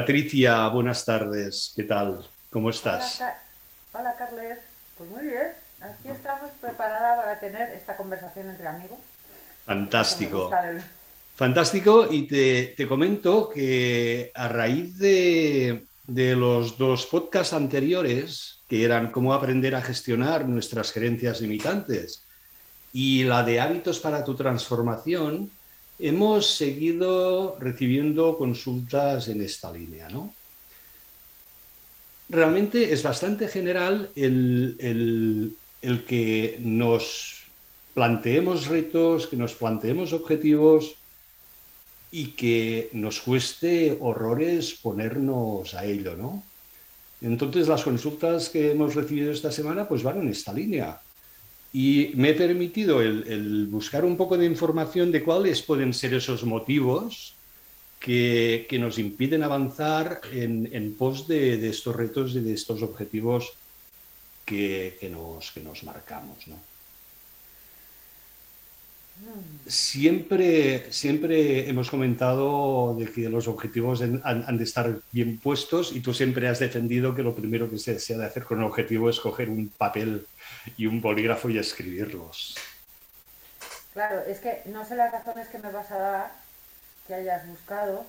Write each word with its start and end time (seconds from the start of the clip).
Patricia, 0.00 0.66
buenas 0.68 1.04
tardes. 1.04 1.74
¿Qué 1.76 1.82
tal? 1.82 2.26
¿Cómo 2.48 2.70
estás? 2.70 3.22
Hola, 3.92 4.14
Carles. 4.16 4.58
Pues 4.96 5.10
muy 5.10 5.24
bien. 5.24 5.48
Aquí 5.78 6.08
estamos 6.08 6.50
preparada 6.58 7.16
para 7.16 7.38
tener 7.38 7.68
esta 7.74 7.98
conversación 7.98 8.48
entre 8.48 8.66
amigos. 8.66 8.98
Fantástico. 9.66 10.50
Fantástico. 11.36 12.06
Y 12.10 12.26
te, 12.26 12.88
comento 12.88 13.50
que 13.50 14.32
a 14.34 14.48
raíz 14.48 14.96
de, 14.96 15.84
de 16.06 16.34
los 16.34 16.78
dos 16.78 17.04
podcasts 17.04 17.52
anteriores, 17.52 18.62
que 18.68 18.82
eran 18.82 19.12
cómo 19.12 19.34
aprender 19.34 19.74
a 19.74 19.82
gestionar 19.82 20.48
nuestras 20.48 20.92
gerencias 20.92 21.42
limitantes 21.42 22.24
y 22.90 23.24
la 23.24 23.42
de 23.42 23.60
hábitos 23.60 24.00
para 24.00 24.24
tu 24.24 24.34
transformación, 24.34 25.50
hemos 26.00 26.54
seguido 26.56 27.56
recibiendo 27.60 28.36
consultas 28.38 29.28
en 29.28 29.42
esta 29.42 29.72
línea, 29.72 30.08
¿no? 30.08 30.34
Realmente 32.28 32.92
es 32.92 33.02
bastante 33.02 33.48
general 33.48 34.10
el, 34.14 35.56
que 36.06 36.58
nos 36.60 37.42
planteemos 37.92 38.68
retos, 38.68 39.26
que 39.26 39.36
nos 39.36 39.54
planteemos 39.54 40.12
objetivos 40.12 40.94
y 42.12 42.28
que 42.28 42.88
nos 42.92 43.20
cueste 43.20 43.98
horrores 44.00 44.74
ponernos 44.74 45.74
a 45.74 45.84
ello, 45.84 46.16
¿no? 46.16 46.42
Entonces 47.20 47.68
las 47.68 47.82
consultas 47.82 48.48
que 48.48 48.70
hemos 48.70 48.94
recibido 48.94 49.32
esta 49.32 49.52
semana 49.52 49.88
pues 49.88 50.02
van 50.02 50.20
en 50.20 50.28
esta 50.28 50.52
línea. 50.52 51.00
Y 51.72 52.12
me 52.14 52.30
he 52.30 52.34
permitido 52.34 53.00
el, 53.00 53.66
buscar 53.70 54.04
un 54.04 54.16
poco 54.16 54.36
de 54.36 54.46
información 54.46 55.12
de 55.12 55.22
cuáles 55.22 55.62
pueden 55.62 55.94
ser 55.94 56.14
esos 56.14 56.44
motivos 56.44 57.34
que, 58.00 58.66
nos 58.80 58.98
impiden 58.98 59.42
avanzar 59.42 60.20
en, 60.32 60.94
pos 60.98 61.28
de, 61.28 61.68
estos 61.68 61.94
retos 61.94 62.34
y 62.34 62.40
de 62.40 62.54
estos 62.54 62.82
objetivos 62.82 63.52
que, 64.44 64.96
nos, 65.12 65.52
que 65.52 65.60
nos 65.60 65.84
marcamos. 65.84 66.46
¿no? 66.48 66.69
Siempre, 69.66 70.92
siempre 70.92 71.68
hemos 71.68 71.90
comentado 71.90 72.96
de 72.98 73.06
que 73.06 73.28
los 73.28 73.46
objetivos 73.46 74.02
han, 74.02 74.58
de 74.58 74.64
estar 74.64 74.98
bien 75.12 75.38
puestos 75.38 75.92
y 75.92 76.00
tú 76.00 76.12
siempre 76.12 76.48
has 76.48 76.58
defendido 76.58 77.14
que 77.14 77.22
lo 77.22 77.34
primero 77.34 77.70
que 77.70 77.78
se, 77.78 77.92
ha 77.92 78.18
de 78.18 78.26
hacer 78.26 78.44
con 78.44 78.58
un 78.58 78.64
objetivo 78.64 79.08
es 79.08 79.20
coger 79.20 79.48
un 79.48 79.68
papel 79.68 80.26
y 80.76 80.86
un 80.86 81.00
bolígrafo 81.00 81.50
y 81.50 81.58
escribirlos. 81.58 82.56
Claro, 83.92 84.22
es 84.26 84.40
que 84.40 84.62
no 84.66 84.84
sé 84.84 84.96
las 84.96 85.12
razones 85.12 85.48
que 85.48 85.58
me 85.58 85.70
vas 85.70 85.90
a 85.90 85.98
dar, 85.98 86.32
que 87.06 87.14
hayas 87.14 87.46
buscado, 87.46 88.04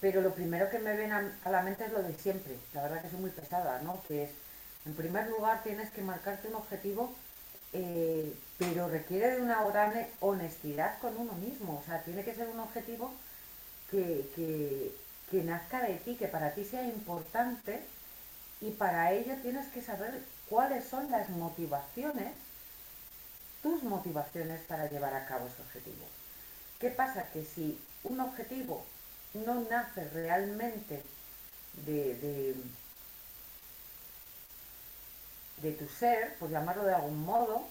pero 0.00 0.20
lo 0.20 0.32
primero 0.34 0.70
que 0.70 0.78
me 0.78 0.96
viene 0.96 1.12
a, 1.12 1.50
la 1.50 1.62
mente 1.62 1.86
es 1.86 1.92
lo 1.92 2.02
de 2.02 2.14
siempre. 2.14 2.54
La 2.72 2.82
verdad 2.82 3.02
que 3.02 3.10
soy 3.10 3.20
muy 3.20 3.30
pesada, 3.30 3.80
¿no? 3.82 4.00
Que 4.06 4.24
es, 4.24 4.30
en 4.86 4.94
primer 4.94 5.28
lugar, 5.28 5.62
tienes 5.64 5.90
que 5.90 6.02
marcarte 6.02 6.48
un 6.48 6.54
objetivo 6.54 7.12
eh, 7.72 8.34
pero 8.58 8.88
requiere 8.88 9.36
de 9.36 9.42
una 9.42 9.62
gran 9.64 9.92
honestidad 10.20 10.98
con 11.00 11.16
uno 11.16 11.32
mismo. 11.34 11.80
O 11.80 11.86
sea, 11.86 12.02
tiene 12.02 12.24
que 12.24 12.34
ser 12.34 12.48
un 12.48 12.60
objetivo 12.60 13.12
que, 13.90 14.92
nazca 15.44 15.82
de 15.82 15.94
ti, 15.96 16.16
que 16.16 16.28
para 16.28 16.52
ti 16.54 16.64
sea 16.64 16.84
importante 16.84 17.80
y 18.60 18.70
para 18.70 19.12
ello 19.12 19.34
tienes 19.42 19.66
que 19.68 19.82
saber 19.82 20.22
cuáles 20.48 20.84
son 20.84 21.10
las 21.10 21.28
motivaciones, 21.30 22.32
tus 23.62 23.82
motivaciones 23.82 24.60
para 24.62 24.90
llevar 24.90 25.14
a 25.14 25.26
cabo 25.26 25.46
ese 25.46 25.62
objetivo. 25.62 26.06
¿Qué 26.78 26.90
pasa? 26.90 27.28
Que 27.32 27.44
si 27.44 27.78
un 28.04 28.20
objetivo 28.20 28.84
no 29.34 29.60
nace 29.68 30.08
realmente 30.08 31.02
de 31.86 32.14
de 32.16 32.54
tu 35.78 35.88
ser, 35.88 36.34
por 36.34 36.50
llamarlo 36.50 36.84
de 36.84 36.94
algún 36.94 37.24
modo, 37.24 37.66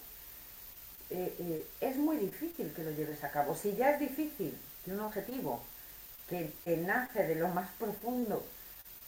eh, 1.09 1.33
eh, 1.39 1.65
es 1.79 1.95
muy 1.95 2.17
difícil 2.17 2.73
que 2.73 2.83
lo 2.83 2.91
lleves 2.91 3.23
a 3.23 3.31
cabo. 3.31 3.55
Si 3.55 3.75
ya 3.75 3.91
es 3.91 3.99
difícil 3.99 4.57
que 4.83 4.91
un 4.91 4.99
objetivo 4.99 5.63
que, 6.29 6.51
nace 6.65 7.23
de 7.23 7.35
lo 7.35 7.47
más 7.49 7.69
profundo, 7.79 8.43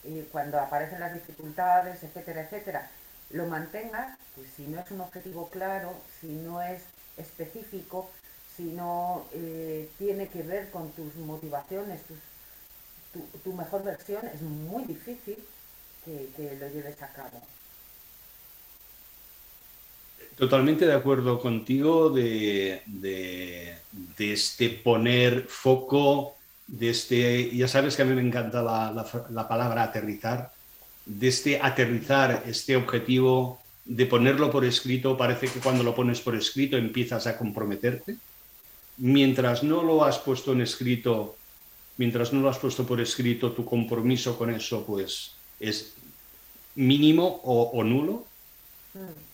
eh, 0.05 0.27
cuando 0.31 0.59
aparecen 0.59 1.01
las 1.01 1.13
dificultades, 1.13 2.01
etcétera, 2.03 2.41
etcétera, 2.41 2.89
lo 3.31 3.47
mantengas, 3.47 4.17
pues 4.35 4.47
si 4.55 4.65
no 4.67 4.79
es 4.79 4.89
un 4.91 5.01
objetivo 5.01 5.49
claro, 5.49 5.93
si 6.21 6.27
no 6.27 6.61
es 6.61 6.81
específico, 7.17 8.09
si 8.55 8.63
no 8.63 9.25
tiene 9.97 10.27
que 10.27 10.41
ver 10.43 10.69
con 10.69 10.91
tus 10.91 11.15
motivaciones, 11.15 12.01
tu, 13.43 13.53
mejor 13.53 13.83
versión, 13.83 14.25
es 14.27 14.41
muy 14.41 14.83
difícil 14.83 15.37
que 16.05 16.57
lo 16.59 16.67
lleves 16.67 17.01
a 17.01 17.07
cabo. 17.09 17.41
Totalmente 20.39 20.85
de 20.85 20.93
acuerdo 20.93 21.37
contigo 21.37 22.09
de, 22.09 22.81
este 24.17 24.69
poner 24.69 25.47
foco, 25.49 26.37
de 26.65 26.91
este, 26.91 27.53
ya 27.53 27.67
sabes 27.67 27.97
que 27.97 28.03
a 28.03 28.05
mí 28.05 28.15
me 28.15 28.21
encanta 28.21 28.63
la, 28.63 29.47
palabra 29.49 29.83
aterrizar, 29.83 30.53
de 31.05 31.27
este 31.27 31.59
aterrizar 31.61 32.43
este 32.47 32.77
objetivo, 32.77 33.59
de 33.83 34.05
ponerlo 34.05 34.49
por 34.49 34.63
escrito, 34.63 35.17
parece 35.17 35.47
que 35.47 35.59
cuando 35.59 35.83
lo 35.83 35.93
pones 35.93 36.21
por 36.21 36.35
escrito 36.35 36.77
empiezas 36.77 37.27
a 37.27 37.37
comprometerte. 37.37 38.15
Mientras 38.95 39.61
no 39.61 39.83
lo 39.83 40.05
has 40.05 40.19
puesto 40.19 40.53
en 40.53 40.61
escrito, 40.61 41.35
mientras 41.97 42.31
no 42.31 42.39
lo 42.39 42.47
has 42.47 42.59
puesto 42.59 42.85
por 42.85 43.01
escrito, 43.01 43.51
tu 43.51 43.65
compromiso 43.65 44.37
con 44.37 44.51
eso 44.51 44.85
pues 44.85 45.33
es 45.59 45.95
mínimo 46.75 47.41
o, 47.43 47.83
nulo. 47.83 48.25
Mm. 48.93 49.28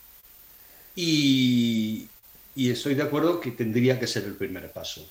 Y, 0.95 2.07
estoy 2.55 2.95
de 2.95 3.03
acuerdo 3.03 3.39
que 3.39 3.51
tendría 3.51 3.99
que 3.99 4.07
ser 4.07 4.23
el 4.23 4.35
primer 4.35 4.71
paso. 4.71 5.07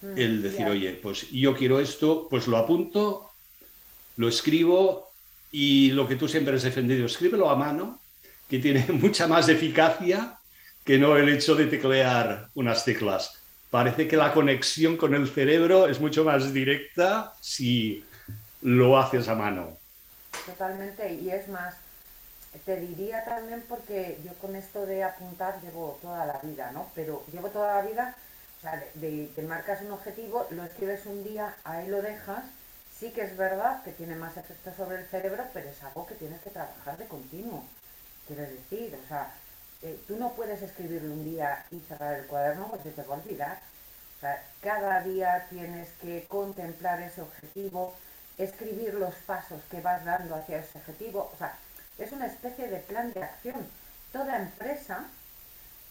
Mm, 0.00 0.18
el 0.18 0.42
decir, 0.42 0.66
oye, 0.66 0.92
pues 0.92 1.30
yo 1.30 1.56
quiero 1.56 1.80
esto, 1.80 2.28
pues 2.28 2.46
lo 2.46 2.56
apunto, 2.56 3.30
lo 4.16 4.28
escribo 4.28 5.10
y 5.50 5.90
lo 5.90 6.06
que 6.06 6.16
tú 6.16 6.28
siempre 6.28 6.54
has 6.54 6.62
defendido, 6.62 7.06
escríbelo 7.06 7.50
a 7.50 7.56
mano, 7.56 8.00
que 8.48 8.58
tiene 8.58 8.86
mucha 8.92 9.26
más 9.26 9.48
eficacia 9.48 10.38
que 10.84 10.98
no 10.98 11.16
el 11.16 11.28
hecho 11.28 11.54
de 11.54 11.66
teclear 11.66 12.48
unas 12.54 12.84
teclas. 12.84 13.40
Parece 13.70 14.06
que 14.06 14.16
la 14.16 14.32
conexión 14.32 14.96
con 14.96 15.14
el 15.14 15.28
cerebro 15.28 15.88
es 15.88 15.98
mucho 15.98 16.24
más 16.24 16.52
directa 16.52 17.32
si 17.40 18.04
lo 18.62 18.98
haces 18.98 19.26
a 19.28 19.34
mano. 19.34 19.78
Totalmente, 20.46 21.14
y 21.14 21.30
es 21.30 21.48
más, 21.48 21.74
te 22.64 22.76
diría 22.76 23.24
también 23.24 23.64
porque 23.68 24.20
yo 24.24 24.32
con 24.34 24.56
esto 24.56 24.86
de 24.86 25.04
apuntar 25.04 25.60
llevo 25.60 25.98
toda 26.00 26.24
la 26.26 26.38
vida, 26.38 26.70
¿no? 26.72 26.90
Pero 26.94 27.24
llevo 27.32 27.48
toda 27.48 27.76
la 27.76 27.88
vida, 27.88 28.14
o 28.58 28.62
sea, 28.62 28.82
te 29.00 29.42
marcas 29.42 29.82
un 29.82 29.92
objetivo, 29.92 30.46
lo 30.50 30.64
escribes 30.64 31.04
un 31.06 31.24
día, 31.24 31.54
ahí 31.64 31.86
lo 31.88 32.00
dejas. 32.02 32.44
Sí 32.98 33.10
que 33.10 33.22
es 33.22 33.36
verdad 33.36 33.82
que 33.82 33.92
tiene 33.92 34.14
más 34.14 34.36
efecto 34.36 34.72
sobre 34.76 34.98
el 34.98 35.06
cerebro, 35.06 35.44
pero 35.52 35.68
es 35.68 35.82
algo 35.82 36.06
que 36.06 36.14
tienes 36.14 36.40
que 36.40 36.50
trabajar 36.50 36.96
de 36.96 37.06
continuo. 37.06 37.64
Quiero 38.26 38.42
decir, 38.42 38.98
o 39.04 39.08
sea, 39.08 39.32
eh, 39.82 39.98
tú 40.06 40.16
no 40.16 40.32
puedes 40.32 40.62
escribirlo 40.62 41.12
un 41.12 41.24
día 41.24 41.64
y 41.70 41.80
cerrar 41.80 42.14
el 42.14 42.26
cuaderno 42.26 42.68
porque 42.70 42.90
te 42.90 43.02
va 43.02 43.16
a 43.16 43.18
olvidar. 43.18 43.58
O 44.16 44.20
sea, 44.20 44.42
cada 44.62 45.02
día 45.02 45.46
tienes 45.50 45.90
que 46.00 46.24
contemplar 46.28 47.02
ese 47.02 47.20
objetivo, 47.20 47.94
escribir 48.38 48.94
los 48.94 49.14
pasos 49.26 49.60
que 49.70 49.80
vas 49.82 50.04
dando 50.04 50.36
hacia 50.36 50.60
ese 50.60 50.78
objetivo. 50.78 51.30
O 51.34 51.36
sea, 51.36 51.58
es 51.98 52.12
una 52.12 52.26
especie 52.26 52.68
de 52.68 52.78
plan 52.78 53.12
de 53.12 53.22
acción. 53.22 53.66
Toda 54.12 54.36
empresa 54.36 55.04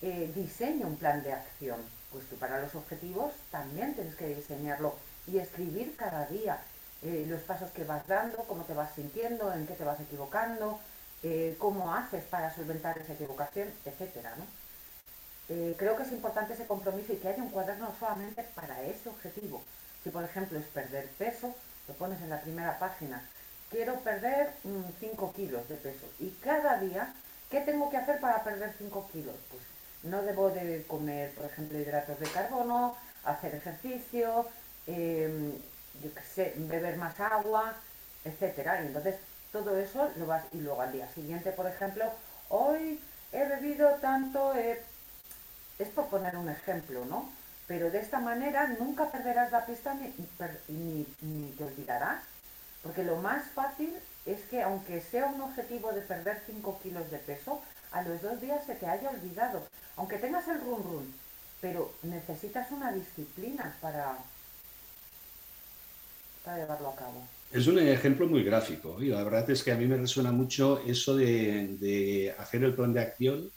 eh, 0.02 0.32
diseña 0.36 0.86
un 0.86 0.98
plan 0.98 1.24
de 1.24 1.34
acción. 1.34 1.78
Pues 2.12 2.26
tú 2.28 2.36
para 2.36 2.62
los 2.62 2.76
objetivos 2.76 3.34
también 3.52 3.94
tienes 3.96 4.16
que 4.16 4.36
diseñarlo 4.36 4.96
y 5.28 5.40
escribir 5.40 5.96
cada 5.96 6.26
día 6.28 6.60
eh, 7.02 7.26
los 7.28 7.42
pasos 7.42 7.72
que 7.72 7.84
vas 7.84 8.06
dando, 8.08 8.38
cómo 8.44 8.64
te 8.64 8.74
vas 8.74 8.94
sintiendo, 8.94 9.52
en 9.54 9.66
qué 9.66 9.74
te 9.74 9.84
vas 9.84 10.00
equivocando, 10.00 10.80
eh, 11.24 11.56
cómo 11.58 11.94
haces 11.94 12.24
para 12.26 12.54
solventar 12.54 12.98
esa 12.98 13.14
equivocación, 13.14 13.70
etcétera, 13.86 14.36
creo 15.78 15.96
que 15.96 16.04
es 16.04 16.12
importante 16.12 16.54
ese 16.54 16.66
compromiso 16.66 17.14
y 17.14 17.18
que 17.18 17.28
haya 17.28 17.44
un 17.44 17.50
cuaderno 17.50 17.94
solamente 18.00 18.44
para 18.56 18.82
ese 18.84 19.10
objetivo. 19.10 19.62
Si 20.04 20.10
por 20.10 20.24
ejemplo 20.24 20.58
es 20.58 20.66
perder 20.66 21.08
peso, 21.18 21.54
lo 21.88 21.94
pones 21.96 22.22
en 22.22 22.30
la 22.30 22.42
primera 22.42 22.80
página 22.80 23.22
quiero 23.74 23.96
perder 24.02 24.52
5 25.00 25.28
mm, 25.28 25.36
kilos 25.36 25.68
de 25.68 25.76
peso. 25.76 26.06
Y 26.20 26.30
cada 26.44 26.78
día, 26.78 27.12
¿qué 27.50 27.62
tengo 27.62 27.90
que 27.90 27.98
hacer 27.98 28.20
para 28.20 28.44
perder 28.44 28.72
5 28.78 29.10
kilos? 29.12 29.36
Pues 29.50 29.64
no 30.04 30.22
debo 30.22 30.52
de 30.52 30.86
comer, 30.88 31.32
por 31.34 31.46
ejemplo, 31.46 31.80
hidratos 31.80 32.20
de 32.20 32.28
carbono, 32.28 32.96
hacer 33.26 33.56
ejercicio, 33.56 34.48
em, 34.86 35.54
beber 36.70 36.98
más 36.98 37.20
agua, 37.20 37.74
etcétera. 38.24 38.84
Y 38.84 38.88
entonces 38.88 39.16
todo 39.52 39.76
eso 39.78 40.10
lo 40.18 40.28
vas, 40.28 40.44
y 40.52 40.60
luego 40.62 40.82
al 40.82 40.92
día 40.92 41.08
siguiente, 41.14 41.52
por 41.52 41.66
ejemplo, 41.66 42.06
hoy 42.50 43.00
he 43.32 43.46
bebido 43.46 43.90
tanto, 43.96 44.54
es 44.54 45.90
por 45.96 46.08
poner 46.08 46.38
un 46.38 46.50
ejemplo, 46.50 47.06
¿no? 47.06 47.30
Pero 47.68 47.90
de 47.90 48.00
esta 48.00 48.20
manera 48.20 48.68
nunca 48.68 49.10
perderás 49.10 49.52
la 49.52 49.66
pista 49.66 49.96
ni, 49.96 51.08
ni 51.22 51.52
te 51.58 51.64
olvidarás 51.64 52.33
Porque 52.84 53.04
lo 53.04 53.16
más 53.18 53.50
fácil 53.52 53.94
es 54.26 54.42
que 54.50 54.62
aunque 54.62 55.02
sea 55.02 55.28
un 55.28 55.42
objetivo 55.42 55.92
de 55.94 56.02
perder 56.02 56.42
5 56.46 56.80
kilos 56.84 57.10
de 57.10 57.18
peso, 57.18 57.62
a 57.92 58.04
los 58.04 58.22
dos 58.22 58.40
días 58.42 58.66
se 58.66 58.76
te 58.76 58.86
haya 58.86 59.10
olvidado. 59.10 59.64
Aunque 59.96 60.18
tengas 60.18 60.48
el 60.48 60.60
run 60.60 60.84
run, 60.84 61.14
pero 61.62 61.94
necesitas 62.04 62.72
una 62.72 62.92
disciplina 62.92 63.76
para, 63.80 64.18
para 66.44 66.58
llevarlo 66.58 66.90
a 66.90 66.96
cabo. 66.96 67.28
Es 67.54 67.68
un 67.68 67.78
ejemplo 67.80 68.28
muy 68.28 68.44
gráfico 68.44 68.98
y 69.00 69.10
la 69.10 69.24
verdad 69.24 69.48
es 69.52 69.64
que 69.64 69.72
a 69.72 69.76
mí 69.76 69.86
me 69.86 69.96
resuena 69.96 70.32
mucho 70.32 70.82
eso 70.88 71.16
de, 71.16 72.34
hacer 72.40 72.64
el 72.64 72.74
plan 72.74 72.92
de 72.92 73.00
acción 73.00 73.52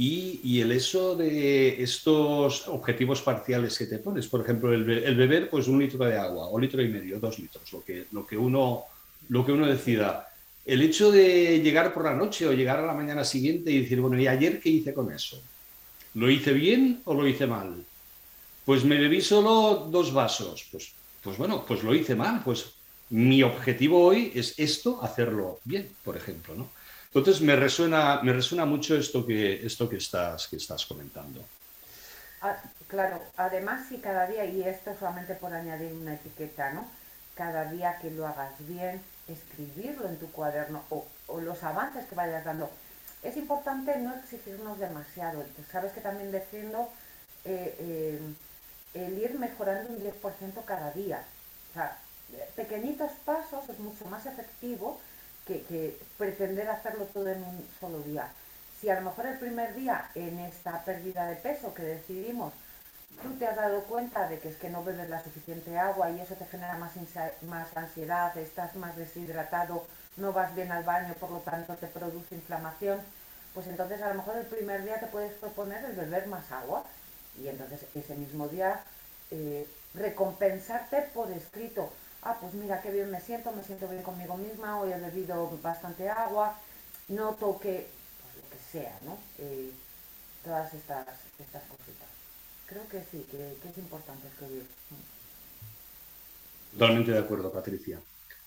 y, 0.00 0.60
el 0.60 0.70
eso 0.70 1.16
de 1.16 1.82
estos 1.82 2.68
objetivos 2.68 3.20
parciales 3.20 3.76
que 3.76 3.86
te 3.86 3.98
pones. 3.98 4.28
Por 4.28 4.42
ejemplo, 4.42 4.72
el, 4.72 4.84
beber 4.84 5.50
pues 5.50 5.66
un 5.66 5.80
litro 5.80 6.04
de 6.04 6.16
agua 6.16 6.46
o 6.46 6.60
litro 6.60 6.80
y 6.80 6.88
medio, 6.88 7.18
dos 7.18 7.36
litros, 7.40 7.72
lo 7.72 7.82
que, 7.82 8.06
lo 8.12 8.24
que, 8.24 8.36
uno, 8.36 8.84
lo 9.28 9.44
que 9.44 9.50
uno 9.50 9.66
decida. 9.66 10.28
El 10.64 10.82
hecho 10.82 11.10
de 11.10 11.60
llegar 11.60 11.92
por 11.92 12.04
la 12.04 12.14
noche 12.14 12.46
o 12.46 12.52
llegar 12.52 12.78
a 12.78 12.86
la 12.86 12.94
mañana 12.94 13.24
siguiente 13.24 13.72
y 13.72 13.80
decir, 13.80 14.00
bueno, 14.00 14.20
¿y 14.20 14.28
ayer 14.28 14.60
qué 14.60 14.68
hice 14.68 14.94
con 14.94 15.12
eso? 15.12 15.42
¿Lo 16.14 16.30
hice 16.30 16.52
bien 16.52 17.00
o 17.04 17.14
lo 17.14 17.26
hice 17.26 17.48
mal? 17.48 17.84
Pues 18.64 18.84
me 18.84 19.00
bebí 19.00 19.20
solo 19.20 19.88
dos 19.90 20.12
vasos. 20.12 20.64
Pues, 20.70 20.92
pues 21.24 21.36
bueno, 21.36 21.64
pues 21.66 21.82
lo 21.82 21.92
hice 21.92 22.14
mal. 22.14 22.42
Pues 22.44 22.66
mi 23.10 23.42
objetivo 23.42 24.04
hoy 24.04 24.30
es 24.32 24.56
esto, 24.60 25.02
hacerlo 25.02 25.58
bien, 25.64 25.88
por 26.04 26.16
ejemplo, 26.16 26.54
¿no? 26.54 26.70
Entonces 27.08 27.40
me 27.40 27.56
resuena, 27.56 28.20
me 28.22 28.32
resuena 28.32 28.66
mucho 28.66 28.94
esto 28.96 29.24
que, 29.26 29.66
esto 29.66 29.88
que, 29.88 29.96
estás, 29.96 30.46
que 30.48 30.56
estás 30.56 30.84
comentando. 30.84 31.44
Ah, 32.40 32.56
claro, 32.86 33.22
además 33.36 33.86
si 33.88 33.98
cada 33.98 34.26
día, 34.26 34.44
y 34.44 34.62
esto 34.62 34.94
solamente 34.98 35.34
por 35.34 35.52
añadir 35.52 35.92
una 35.92 36.14
etiqueta, 36.14 36.72
¿no? 36.72 36.86
Cada 37.34 37.64
día 37.70 37.98
que 38.00 38.10
lo 38.10 38.26
hagas 38.26 38.52
bien, 38.60 39.00
escribirlo 39.26 40.08
en 40.08 40.18
tu 40.18 40.30
cuaderno 40.30 40.84
o, 40.90 41.06
los 41.40 41.62
avances 41.62 42.04
que 42.06 42.14
vayas 42.14 42.44
dando. 42.44 42.70
Es 43.22 43.36
importante 43.36 43.98
no 43.98 44.14
exigirnos 44.14 44.78
demasiado. 44.78 45.44
Sabes 45.70 45.92
que 45.92 46.00
también 46.00 46.30
defiendo 46.30 46.88
eh, 47.44 47.74
eh, 47.78 48.20
el 48.94 49.18
ir 49.18 49.38
mejorando 49.38 49.92
un 49.92 50.00
10% 50.00 50.64
cada 50.64 50.90
día. 50.92 51.22
O 51.70 51.74
sea, 51.74 51.98
pequeñitos 52.56 53.12
pasos 53.24 53.68
es 53.68 53.78
mucho 53.78 54.04
más 54.06 54.26
efectivo 54.26 55.00
que, 55.48 55.98
pretender 56.18 56.68
hacerlo 56.68 57.04
todo 57.06 57.28
en 57.28 57.42
un 57.42 57.66
solo 57.80 58.00
día. 58.00 58.28
Si 58.80 58.88
a 58.90 58.94
lo 58.96 59.02
mejor 59.02 59.26
el 59.26 59.38
primer 59.38 59.74
día 59.74 60.10
en 60.14 60.38
esta 60.40 60.84
pérdida 60.84 61.26
de 61.26 61.36
peso 61.36 61.74
que 61.74 61.82
decidimos, 61.82 62.52
tú 63.22 63.34
te 63.38 63.46
has 63.46 63.56
dado 63.56 63.82
cuenta 63.84 64.28
de 64.28 64.38
que 64.38 64.50
es 64.50 64.56
que 64.56 64.68
no 64.68 64.84
bebes 64.84 65.08
la 65.08 65.22
suficiente 65.22 65.76
agua 65.78 66.10
y 66.10 66.20
eso 66.20 66.34
te 66.34 66.46
genera 66.46 66.76
más, 66.76 67.76
ansiedad, 67.76 68.36
estás 68.36 68.76
más 68.76 68.96
deshidratado, 68.96 69.84
no 70.16 70.32
vas 70.32 70.54
bien 70.54 70.70
al 70.70 70.84
baño, 70.84 71.14
por 71.14 71.30
lo 71.30 71.38
tanto 71.38 71.74
te 71.76 71.86
produce 71.86 72.34
inflamación, 72.34 73.00
pues 73.54 73.66
entonces 73.66 74.02
a 74.02 74.08
lo 74.10 74.14
mejor 74.16 74.36
el 74.36 74.46
primer 74.46 74.84
día 74.84 75.00
te 75.00 75.06
puedes 75.06 75.32
proponer 75.34 75.84
el 75.84 75.96
beber 75.96 76.26
más 76.26 76.52
agua 76.52 76.84
y 77.42 77.48
entonces 77.48 77.80
ese 77.94 78.14
mismo 78.14 78.48
día 78.48 78.80
eh, 79.30 79.66
recompensarte 79.94 81.02
por 81.14 81.30
escrito 81.32 81.90
ah, 82.22 82.36
pues 82.40 82.54
mira 82.54 82.80
qué 82.82 82.90
bien 82.90 83.10
me 83.10 83.20
siento, 83.20 83.52
me 83.52 83.62
siento 83.62 83.88
bien 83.88 84.02
conmigo 84.02 84.36
misma, 84.36 84.80
hoy 84.80 84.92
he 84.92 84.98
bebido 84.98 85.58
bastante 85.62 86.08
agua, 86.08 86.58
noto 87.08 87.58
que, 87.58 87.86
pues 88.22 88.44
lo 88.44 88.50
que 88.50 88.58
sea, 88.70 88.98
¿no? 89.04 89.18
Eh, 89.38 89.70
todas 90.44 90.72
estas, 90.74 91.06
estas 91.38 91.62
cositas. 91.64 92.08
Creo 92.66 92.86
que 92.88 93.02
sí, 93.10 93.26
que, 93.30 93.56
es 93.68 93.78
importante 93.78 94.28
escribir. 94.28 94.66
Totalmente 96.72 97.12
de 97.12 97.18
acuerdo, 97.18 97.50
Patricia. 97.50 97.98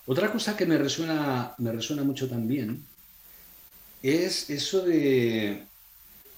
Otra 0.05 0.31
cosa 0.31 0.55
que 0.55 0.65
me 0.65 0.77
resuena, 0.77 1.55
me 1.57 1.71
resuena 1.71 2.03
mucho 2.03 2.29
también 2.29 2.85
es 4.01 4.49
eso 4.49 4.81
de, 4.83 5.63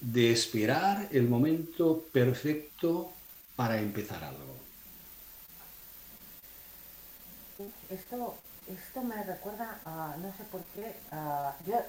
de 0.02 0.32
esperar 0.32 1.08
el 1.12 1.28
momento 1.30 2.06
perfecto 2.12 3.12
para 3.56 3.80
empezar 3.80 4.24
algo. 4.24 4.63
Esto, 7.94 8.38
esto 8.68 9.02
me 9.02 9.24
recuerda 9.24 9.80
a, 9.86 10.16
no 10.22 10.32
sé 10.38 10.44
por 10.52 10.62
qué, 10.76 10.96
yo, 11.66 11.82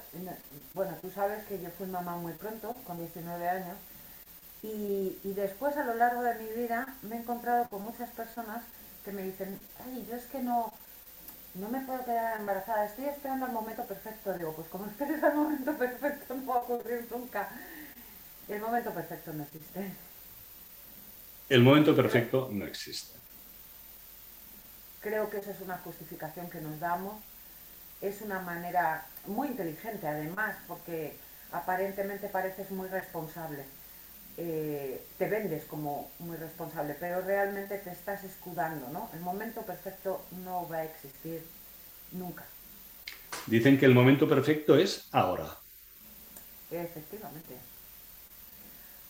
bueno, 0.73 0.95
tú 1.01 1.11
sabes 1.11 1.45
que 1.45 1.61
yo 1.61 1.69
fui 1.77 1.87
mamá 1.87 2.17
muy 2.17 2.33
pronto, 2.33 2.75
con 2.85 2.97
19 2.97 3.49
años, 3.49 3.77
y, 4.63 5.17
después 5.23 5.77
a 5.77 5.85
lo 5.85 5.93
largo 5.95 6.23
de 6.23 6.35
mi 6.35 6.49
vida 6.61 6.87
me 7.03 7.17
he 7.17 7.19
encontrado 7.19 7.67
con 7.69 7.83
muchas 7.83 8.09
personas 8.11 8.63
que 9.03 9.11
me 9.11 9.21
dicen, 9.21 9.59
ay, 9.85 10.07
yo 10.09 10.15
es 10.15 10.25
que 10.25 10.39
no, 10.39 10.73
no 11.53 11.69
me 11.69 11.81
puedo 11.81 12.03
quedar 12.03 12.39
embarazada, 12.39 12.85
estoy 12.85 13.05
esperando 13.05 13.45
el 13.45 13.51
momento 13.51 13.83
perfecto. 13.83 14.33
Digo, 14.33 14.53
pues 14.53 14.67
como 14.69 14.87
esperes 14.87 15.23
al 15.23 15.35
momento 15.35 15.77
perfecto 15.77 16.35
no 16.35 16.45
va 16.47 16.55
a 16.55 16.59
ocurrir 16.59 17.07
nunca. 17.11 17.49
El 18.47 18.61
momento 18.61 18.91
perfecto 18.91 19.33
no 19.33 19.43
existe. 19.43 19.91
El 21.49 21.61
momento 21.61 21.95
perfecto 21.95 22.49
no 22.51 22.65
existe. 22.65 23.19
Creo 25.05 25.29
que 25.29 25.37
esa 25.37 25.51
es 25.51 25.61
una 25.61 25.77
justificación 25.77 26.49
que 26.49 26.59
nos 26.59 26.79
damos. 26.79 27.13
Es 28.01 28.21
una 28.21 28.39
manera 28.39 29.05
muy 29.27 29.49
inteligente 29.49 30.07
además, 30.07 30.55
porque 30.67 31.15
aparentemente 31.51 32.27
pareces 32.27 32.71
muy 32.71 32.87
responsable. 32.87 33.65
Eh, 34.37 35.05
te 35.19 35.29
vendes 35.29 35.63
como 35.65 36.09
muy 36.17 36.35
responsable, 36.37 36.95
pero 36.99 37.21
realmente 37.21 37.77
te 37.77 37.91
estás 37.91 38.23
escudando, 38.23 38.89
¿no? 38.89 39.11
El 39.13 39.19
momento 39.19 39.61
perfecto 39.61 40.25
no 40.43 40.67
va 40.67 40.77
a 40.77 40.85
existir 40.85 41.45
nunca. 42.11 42.43
Dicen 43.45 43.77
que 43.77 43.85
el 43.85 43.93
momento 43.93 44.27
perfecto 44.27 44.75
es 44.75 45.07
ahora. 45.11 45.55
Efectivamente. 46.71 47.53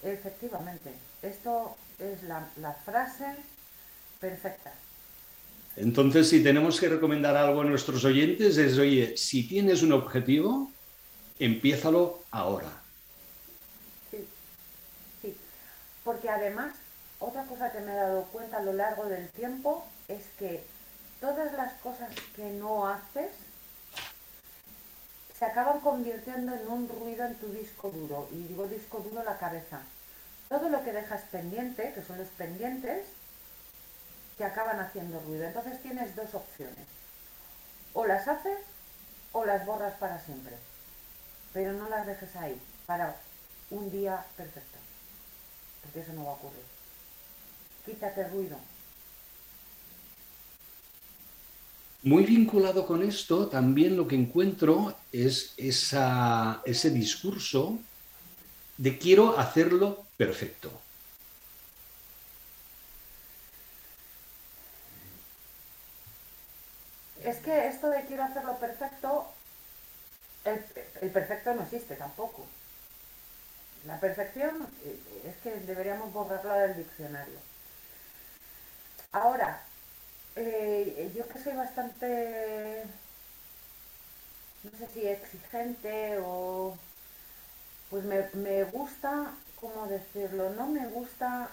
Efectivamente. 0.04 0.92
Esto 1.22 1.78
es 2.00 2.22
la 2.24 2.74
frase 2.84 3.34
perfecta. 4.20 4.74
Entonces, 5.78 6.30
si 6.30 6.42
tenemos 6.42 6.80
que 6.80 6.88
recomendar 6.88 7.36
algo 7.36 7.62
a 7.62 7.66
nuestros 7.66 8.06
oyentes, 8.06 8.58
es, 8.58 8.78
oye, 8.78 9.18
si 9.18 9.48
tienes 9.48 9.84
un 9.84 9.92
objetivo, 9.92 10.72
empiézalo 11.38 12.24
ahora. 12.32 12.70
Sí, 14.10 14.26
sí. 15.22 15.36
Porque 16.04 16.30
además, 16.30 16.74
otra 17.20 17.44
cosa 17.44 17.72
que 17.72 17.82
me 17.82 17.92
he 17.92 17.96
dado 17.96 18.24
cuenta 18.32 18.58
a 18.58 18.64
lo 18.64 18.72
largo 18.72 19.06
del 19.06 19.28
tiempo 19.30 19.86
es 20.08 20.24
que 20.40 20.64
todas 21.20 21.52
las 21.54 21.74
cosas 21.82 22.10
que 22.36 22.50
no 22.52 22.88
haces 22.88 23.32
se 25.38 25.44
acaban 25.44 25.82
convirtiendo 25.82 26.54
en 26.54 26.68
un 26.70 26.88
ruido 26.88 27.26
en 27.26 27.36
tu 27.36 27.48
disco 27.48 27.90
duro. 27.90 28.30
Y 28.32 28.44
digo 28.48 28.68
disco 28.68 29.00
duro 29.00 29.24
la 29.24 29.38
cabeza. 29.38 29.82
Todo 30.48 30.70
lo 30.70 30.84
que 30.84 30.94
dejas 30.94 31.24
pendiente, 31.32 31.92
que 31.94 32.02
son 32.02 32.18
los 32.18 32.30
pendientes, 32.30 33.06
que 34.38 34.44
acaban 34.44 34.80
haciendo 34.80 35.20
ruido. 35.22 35.46
Entonces 35.46 35.82
tienes 35.82 36.16
dos 36.16 36.34
opciones. 36.34 36.86
O 37.94 38.06
las 38.06 38.28
haces 38.28 38.60
o 39.32 39.46
las 39.46 39.66
borras 39.66 39.94
para 39.96 40.20
siempre. 40.20 40.56
Pero 41.54 41.74
no 41.74 41.90
las 41.90 42.06
dejes 42.06 42.36
ahí 42.36 42.60
para 42.86 43.16
un 43.70 43.90
día 43.92 44.26
perfecto. 44.36 44.78
Porque 45.82 46.02
eso 46.02 46.14
no 46.14 46.26
va 46.26 46.32
a 46.32 46.36
ocurrir. 46.36 46.64
Quítate 47.86 48.28
ruido. 48.28 48.58
Muy 52.04 52.24
vinculado 52.24 52.86
con 52.86 53.02
esto, 53.02 53.48
también 53.48 53.98
lo 53.98 54.08
que 54.08 54.16
encuentro 54.16 54.96
es 55.12 55.54
esa, 55.58 56.62
ese 56.64 56.92
discurso 56.92 57.80
de 58.78 58.98
quiero 59.00 59.40
hacerlo 59.40 60.06
perfecto. 60.16 60.72
Es 67.26 67.38
que 67.38 67.68
esto 67.68 67.90
de 67.90 68.06
quiero 68.06 68.24
hacerlo 68.24 68.58
perfecto, 68.58 69.28
el, 70.44 71.10
perfecto 71.10 71.54
no 71.56 71.64
existe 71.64 71.96
tampoco. 71.96 72.46
La 73.86 74.00
perfección 74.00 74.68
eh, 74.84 75.00
es 75.26 75.36
que 75.38 75.52
deberíamos 75.62 76.14
borrarla 76.14 76.60
del 76.60 76.78
diccionario. 76.78 77.40
Ahora, 79.12 79.62
eh, 80.36 81.12
yo 81.16 81.28
que 81.28 81.40
soy 81.40 81.54
bastante, 81.54 82.84
no 84.64 84.78
sé 84.78 84.88
si 84.94 85.08
exigente 85.08 86.20
o, 86.20 86.78
pues 87.90 88.04
me, 88.04 88.30
me 88.34 88.64
gusta, 88.66 89.34
¿cómo 89.60 89.88
decirlo? 89.88 90.52
No 90.52 90.68
me 90.68 90.86
gusta, 90.88 91.50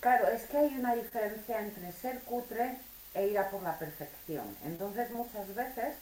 claro, 0.00 0.28
es 0.28 0.44
que 0.44 0.58
hay 0.58 0.78
una 0.78 0.94
diferencia 0.94 1.60
entre 1.60 1.92
ser 1.92 2.20
cutre 2.20 2.78
e 3.14 3.26
ir 3.28 3.38
a 3.38 3.50
por 3.50 3.62
la 3.62 3.78
perfección. 3.78 4.44
Entonces 4.64 5.10
muchas 5.10 5.54
veces 5.54 5.94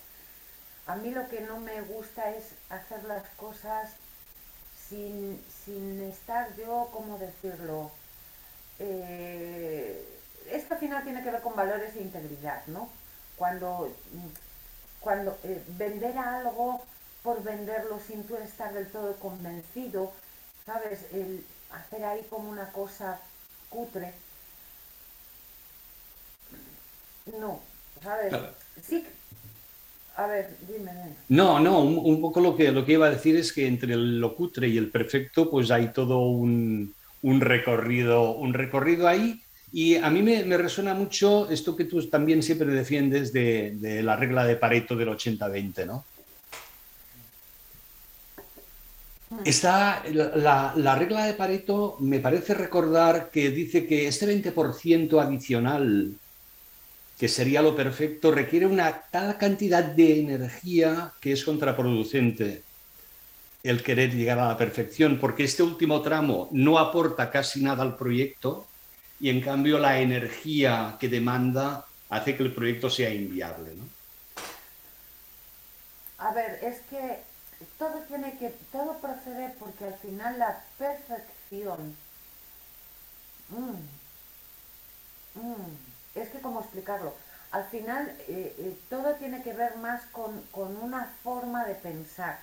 a 0.86 0.96
mí 0.96 1.10
lo 1.10 1.28
que 1.28 1.40
no 1.40 1.60
me 1.60 1.80
gusta 1.82 2.30
es 2.30 2.44
hacer 2.70 3.04
las 3.04 3.26
cosas 3.36 3.90
sin, 4.88 5.38
estar 6.10 6.54
yo, 6.56 6.88
¿cómo 6.92 7.18
decirlo? 7.18 7.90
Eh, 8.78 10.02
esto 10.50 10.74
al 10.74 10.80
final 10.80 11.04
tiene 11.04 11.22
que 11.22 11.30
ver 11.30 11.42
con 11.42 11.54
valores 11.54 11.94
e 11.94 12.00
integridad, 12.00 12.66
¿no? 12.68 12.88
cuando, 13.38 13.94
cuando 15.00 15.38
eh, 15.44 15.62
vender 15.68 16.18
algo 16.18 16.82
por 17.22 17.42
venderlo 17.42 18.00
sin 18.00 18.24
tú 18.24 18.36
estar 18.36 18.74
del 18.74 18.90
todo 18.90 19.14
convencido, 19.16 20.12
¿sabes? 20.66 21.06
Hacer 21.70 22.04
ahí 22.04 22.26
como 22.28 22.50
una 22.50 22.70
cosa 22.72 23.20
cutre. 23.70 24.12
No, 27.40 27.60
¿sabes? 28.02 28.34
Sí, 28.86 29.04
a 30.16 30.26
ver, 30.26 30.50
dime. 30.68 30.90
No, 31.28 31.60
no, 31.60 31.80
un, 31.80 32.20
poco 32.20 32.40
lo 32.40 32.56
que, 32.56 32.72
lo 32.72 32.84
que 32.84 32.94
iba 32.94 33.06
a 33.06 33.10
decir 33.10 33.36
es 33.36 33.52
que 33.52 33.66
entre 33.66 33.94
lo 33.94 34.34
cutre 34.34 34.68
y 34.68 34.76
el 34.76 34.90
perfecto, 34.90 35.48
pues 35.48 35.70
hay 35.70 35.92
todo 35.92 36.18
un, 36.20 36.92
un 37.22 37.40
recorrido, 37.40 38.32
un 38.32 38.52
recorrido 38.52 39.06
ahí. 39.06 39.40
Y 39.72 39.96
a 39.96 40.10
mí 40.10 40.22
me, 40.22 40.44
me, 40.44 40.56
resuena 40.56 40.94
mucho 40.94 41.48
esto 41.50 41.76
que 41.76 41.84
tú 41.84 42.04
también 42.08 42.42
siempre 42.42 42.66
defiendes 42.68 43.32
de, 43.32 43.76
de 43.76 44.02
la 44.02 44.16
regla 44.16 44.44
de 44.44 44.56
Pareto 44.56 44.96
del 44.96 45.10
80-20, 45.10 45.86
¿no? 45.86 46.04
Mm. 49.30 49.38
Está 49.44 50.02
la, 50.10 50.72
la, 50.74 50.94
regla 50.96 51.26
de 51.26 51.34
Pareto, 51.34 51.96
me 52.00 52.18
parece 52.18 52.54
recordar 52.54 53.30
que 53.30 53.50
dice 53.50 53.86
que 53.86 54.08
este 54.08 54.26
20% 54.26 55.22
adicional, 55.22 56.14
que 57.18 57.28
sería 57.28 57.62
lo 57.62 57.74
perfecto, 57.74 58.30
requiere 58.30 58.64
una 58.66 59.02
tal 59.10 59.36
cantidad 59.38 59.82
de 59.82 60.20
energía 60.20 61.12
que 61.20 61.32
es 61.32 61.44
contraproducente 61.44 62.62
el 63.64 63.82
querer 63.82 64.14
llegar 64.14 64.38
a 64.38 64.48
la 64.48 64.56
perfección, 64.56 65.18
porque 65.18 65.42
este 65.42 65.64
último 65.64 66.00
tramo 66.00 66.48
no 66.52 66.78
aporta 66.78 67.30
casi 67.30 67.60
nada 67.60 67.82
al 67.82 67.96
proyecto 67.96 68.66
y 69.18 69.30
en 69.30 69.40
cambio 69.40 69.80
la 69.80 70.00
energía 70.00 70.96
que 71.00 71.08
demanda 71.08 71.84
hace 72.08 72.36
que 72.36 72.44
el 72.44 72.52
proyecto 72.52 72.88
sea 72.88 73.10
inviable. 73.12 73.74
¿no? 73.74 73.84
A 76.18 76.32
ver, 76.32 76.60
es 76.62 76.80
que 76.88 77.18
todo 77.78 78.00
tiene 78.06 78.38
que, 78.38 78.54
todo 78.70 78.96
procede 78.98 79.54
porque 79.58 79.86
al 79.86 79.94
final 79.94 80.38
la 80.38 80.64
perfección, 80.78 81.96
mm, 83.50 83.70
mm, 85.40 85.87
es 86.14 86.28
que 86.28 86.40
cómo 86.40 86.60
explicarlo, 86.60 87.14
al 87.50 87.64
final 87.64 88.08
eh, 88.28 88.54
eh, 88.58 88.78
todo 88.90 89.14
tiene 89.14 89.42
que 89.42 89.52
ver 89.52 89.76
más 89.76 90.02
con, 90.06 90.42
con 90.50 90.76
una 90.76 91.06
forma 91.22 91.64
de 91.64 91.74
pensar 91.74 92.38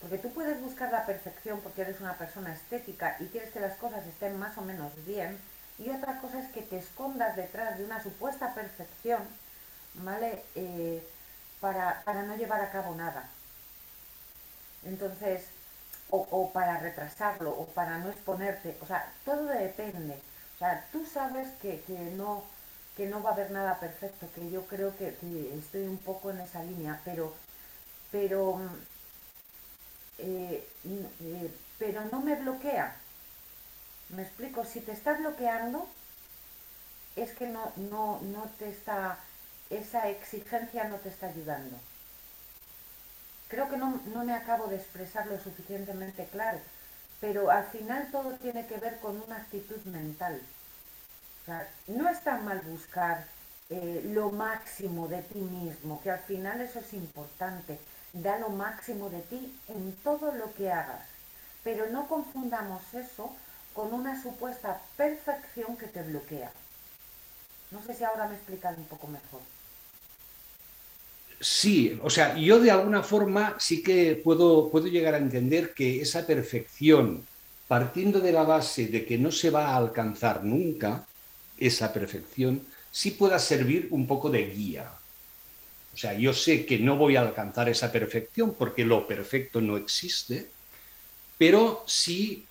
porque 0.00 0.18
tú 0.18 0.30
puedes 0.32 0.60
buscar 0.60 0.92
la 0.92 1.06
perfección 1.06 1.60
porque 1.60 1.82
eres 1.82 2.00
una 2.00 2.16
persona 2.16 2.52
estética 2.52 3.16
y 3.18 3.26
quieres 3.26 3.50
que 3.50 3.60
las 3.60 3.76
cosas 3.76 4.06
estén 4.06 4.38
más 4.38 4.56
o 4.56 4.62
menos 4.62 4.92
bien. 5.04 5.38
Y 5.78 5.90
otra 5.90 6.20
cosa 6.20 6.38
es 6.38 6.48
que 6.52 6.62
te 6.62 6.78
escondas 6.78 7.36
detrás 7.36 7.78
de 7.78 7.84
una 7.84 8.02
supuesta 8.02 8.54
perfección, 8.54 9.22
¿vale? 9.94 10.44
Eh, 10.54 11.06
para, 11.60 12.02
no 12.26 12.36
llevar 12.36 12.60
a 12.60 12.70
cabo 12.70 12.94
nada. 12.94 13.28
Entonces, 14.84 15.46
o, 16.10 16.50
para 16.52 16.78
retrasarlo, 16.78 17.50
o 17.50 17.66
para 17.66 17.98
no 17.98 18.08
exponerte. 18.08 18.76
O 18.80 18.86
sea, 18.86 19.12
todo 19.24 19.44
depende. 19.46 20.20
O 20.54 20.58
sea, 20.58 20.86
tú 20.92 21.04
sabes 21.06 21.48
que, 21.60 21.82
no, 22.16 22.44
que 22.98 23.06
no 23.06 23.22
va 23.22 23.30
a 23.30 23.32
haber 23.34 23.52
nada 23.52 23.78
perfecto, 23.78 24.28
que 24.34 24.50
yo 24.50 24.66
creo 24.66 24.92
que, 24.98 25.16
estoy 25.56 25.82
un 25.82 25.98
poco 25.98 26.32
en 26.32 26.40
esa 26.40 26.64
línea, 26.64 27.00
pero, 27.04 27.32
pero 28.10 28.60
eh, 30.18 30.66
eh, 30.84 31.50
pero 31.78 32.04
no 32.10 32.20
me 32.20 32.34
bloquea. 32.34 32.96
Me 34.08 34.22
explico, 34.22 34.64
si 34.64 34.80
te 34.80 34.90
está 34.90 35.12
bloqueando, 35.12 35.88
es 37.14 37.30
que 37.36 37.46
no, 37.46 37.72
no, 37.76 38.20
no 38.20 38.50
te 38.58 38.68
está, 38.68 39.16
esa 39.70 40.08
exigencia 40.08 40.82
no 40.88 40.96
te 40.96 41.10
está 41.10 41.28
ayudando. 41.28 41.76
Creo 43.46 43.68
que 43.70 43.76
no, 43.76 44.02
no 44.06 44.24
me 44.24 44.34
acabo 44.34 44.66
de 44.66 44.74
expresar 44.74 45.28
lo 45.28 45.38
suficientemente 45.38 46.26
claro, 46.32 46.58
pero 47.20 47.48
al 47.52 47.66
final 47.66 48.10
todo 48.10 48.32
tiene 48.38 48.66
que 48.66 48.78
ver 48.78 48.98
con 48.98 49.22
una 49.22 49.36
actitud 49.36 49.84
mental. 49.84 50.42
No 51.86 52.08
está 52.10 52.38
mal 52.38 52.60
buscar 52.60 53.26
eh, 53.70 54.02
lo 54.12 54.30
máximo 54.30 55.08
de 55.08 55.22
ti 55.22 55.38
mismo, 55.38 56.00
que 56.02 56.10
al 56.10 56.20
final 56.20 56.60
eso 56.60 56.80
es 56.80 56.92
importante, 56.92 57.78
da 58.12 58.38
lo 58.38 58.50
máximo 58.50 59.08
de 59.08 59.20
ti 59.20 59.54
en 59.68 59.92
todo 60.04 60.32
lo 60.32 60.52
que 60.54 60.70
hagas. 60.70 61.06
Pero 61.64 61.88
no 61.90 62.06
confundamos 62.06 62.82
eso 62.94 63.34
con 63.72 63.92
una 63.92 64.20
supuesta 64.22 64.80
perfección 64.96 65.76
que 65.76 65.86
te 65.86 66.02
bloquea. 66.02 66.50
No 67.70 67.82
sé 67.82 67.94
si 67.94 68.04
ahora 68.04 68.26
me 68.26 68.34
he 68.34 68.36
explicado 68.36 68.76
un 68.76 68.84
poco 68.84 69.06
mejor. 69.06 69.40
Sí, 71.40 71.98
o 72.02 72.10
sea, 72.10 72.36
yo 72.36 72.58
de 72.60 72.70
alguna 72.70 73.02
forma 73.02 73.56
sí 73.58 73.82
que 73.82 74.20
puedo, 74.22 74.70
puedo 74.70 74.88
llegar 74.88 75.14
a 75.14 75.18
entender 75.18 75.72
que 75.72 76.00
esa 76.00 76.26
perfección, 76.26 77.24
partiendo 77.68 78.20
de 78.20 78.32
la 78.32 78.42
base 78.42 78.88
de 78.88 79.06
que 79.06 79.18
no 79.18 79.30
se 79.30 79.50
va 79.50 79.68
a 79.68 79.76
alcanzar 79.76 80.42
nunca 80.44 81.06
esa 81.60 81.92
perfección, 81.92 82.62
sí 82.90 83.12
pueda 83.12 83.38
servir 83.38 83.88
un 83.90 84.06
poco 84.06 84.30
de 84.30 84.46
guía. 84.46 84.90
O 85.94 85.96
sea, 85.96 86.14
yo 86.14 86.32
sé 86.32 86.64
que 86.64 86.78
no 86.78 86.96
voy 86.96 87.16
a 87.16 87.22
alcanzar 87.22 87.68
esa 87.68 87.90
perfección 87.90 88.54
porque 88.54 88.84
lo 88.84 89.06
perfecto 89.06 89.60
no 89.60 89.76
existe, 89.76 90.48
pero 91.36 91.84
sí 91.86 92.44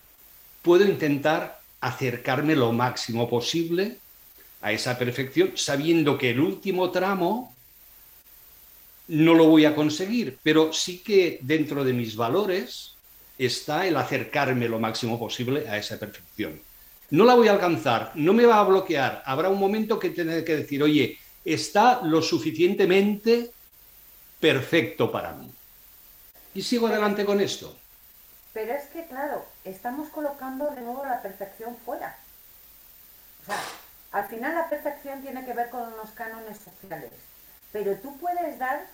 puedo 0.61 0.83
intentar 0.85 1.61
acercarme 1.79 2.55
lo 2.55 2.73
máximo 2.73 3.29
posible 3.29 3.97
a 4.61 4.71
esa 4.71 4.97
perfección, 4.97 5.53
sabiendo 5.55 6.17
que 6.17 6.31
el 6.31 6.39
último 6.39 6.91
tramo 6.91 7.55
no 9.07 9.33
lo 9.33 9.45
voy 9.45 9.65
a 9.65 9.75
conseguir, 9.75 10.37
pero 10.43 10.73
sí 10.73 10.99
que 10.99 11.39
dentro 11.41 11.83
de 11.83 11.93
mis 11.93 12.15
valores 12.15 12.95
está 13.37 13.87
el 13.87 13.95
acercarme 13.95 14.67
lo 14.67 14.79
máximo 14.79 15.17
posible 15.19 15.67
a 15.69 15.77
esa 15.77 15.97
perfección. 15.97 16.59
No 17.09 17.23
la 17.23 17.35
voy 17.35 17.47
a 17.47 17.53
alcanzar, 17.53 18.11
no 18.15 18.33
me 18.33 18.45
va 18.45 18.59
a 18.59 18.63
bloquear. 18.63 19.23
Habrá 19.25 19.49
un 19.49 19.59
momento 19.59 19.97
que 19.97 20.09
tendré 20.09 20.43
que 20.43 20.57
decir, 20.57 20.83
oye, 20.83 21.17
está 21.45 22.01
lo 22.03 22.21
suficientemente 22.21 23.51
perfecto 24.39 25.09
para 25.11 25.31
mí. 25.33 25.49
Y 26.53 26.61
sigo 26.61 26.87
adelante 26.87 27.23
con 27.23 27.39
esto. 27.39 27.77
Pero 28.53 28.73
es 28.73 28.85
que, 28.87 29.05
claro, 29.05 29.45
estamos 29.63 30.09
colocando 30.09 30.69
de 30.71 30.81
nuevo 30.81 31.05
la 31.05 31.21
perfección 31.21 31.77
fuera. 31.85 32.17
O 33.43 33.45
sea, 33.45 33.61
al 34.11 34.27
final 34.27 34.55
la 34.55 34.67
perfección 34.67 35.21
tiene 35.21 35.45
que 35.45 35.53
ver 35.53 35.69
con 35.69 35.93
unos 35.93 36.09
cánones 36.11 36.57
sociales. 36.57 37.11
Pero 37.71 37.95
tú 37.97 38.17
puedes 38.17 38.57
dar 38.59 38.85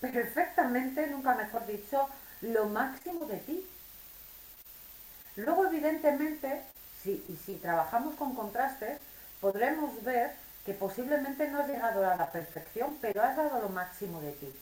perfectamente, 0.00 1.06
nunca 1.06 1.34
mejor 1.34 1.66
dicho, 1.66 2.08
lo 2.40 2.66
máximo 2.66 3.26
de 3.26 3.36
ti. 3.36 3.66
Luego, 5.36 5.66
evidentemente, 5.66 6.62
si, 7.02 7.24
si 7.44 7.54
trabajamos 7.56 8.14
con 8.14 8.34
contrastes, 8.34 8.98
podremos 9.40 10.02
ver 10.04 10.32
que 10.64 10.74
posiblemente 10.74 11.48
no 11.48 11.60
has 11.60 11.68
llegado 11.68 12.08
a 12.08 12.16
la 12.16 12.30
perfección, 12.30 12.96
pero 13.00 13.22
has 13.22 13.36
dado 13.36 13.60
lo 13.62 13.68
máximo 13.70 14.20
de 14.20 14.32
ti. 14.32 14.52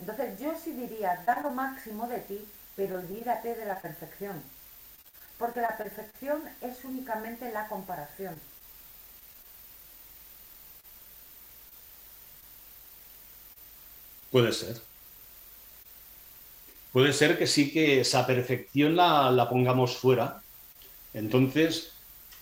Entonces 0.00 0.38
yo 0.40 0.52
sí 0.62 0.72
diría, 0.72 1.22
da 1.26 1.40
lo 1.40 1.50
máximo 1.50 2.08
de 2.08 2.18
ti, 2.18 2.44
pero 2.74 2.96
olvídate 2.98 3.54
de 3.54 3.66
la 3.66 3.80
perfección. 3.80 4.42
Porque 5.38 5.60
la 5.60 5.76
perfección 5.76 6.42
es 6.60 6.84
únicamente 6.84 7.50
la 7.52 7.68
comparación. 7.68 8.34
Puede 14.30 14.52
ser. 14.52 14.80
Puede 16.92 17.12
ser 17.12 17.38
que 17.38 17.46
sí 17.46 17.72
que 17.72 18.00
esa 18.00 18.26
perfección 18.26 18.96
la, 18.96 19.30
la 19.30 19.48
pongamos 19.48 19.96
fuera. 19.96 20.42
Entonces, 21.14 21.92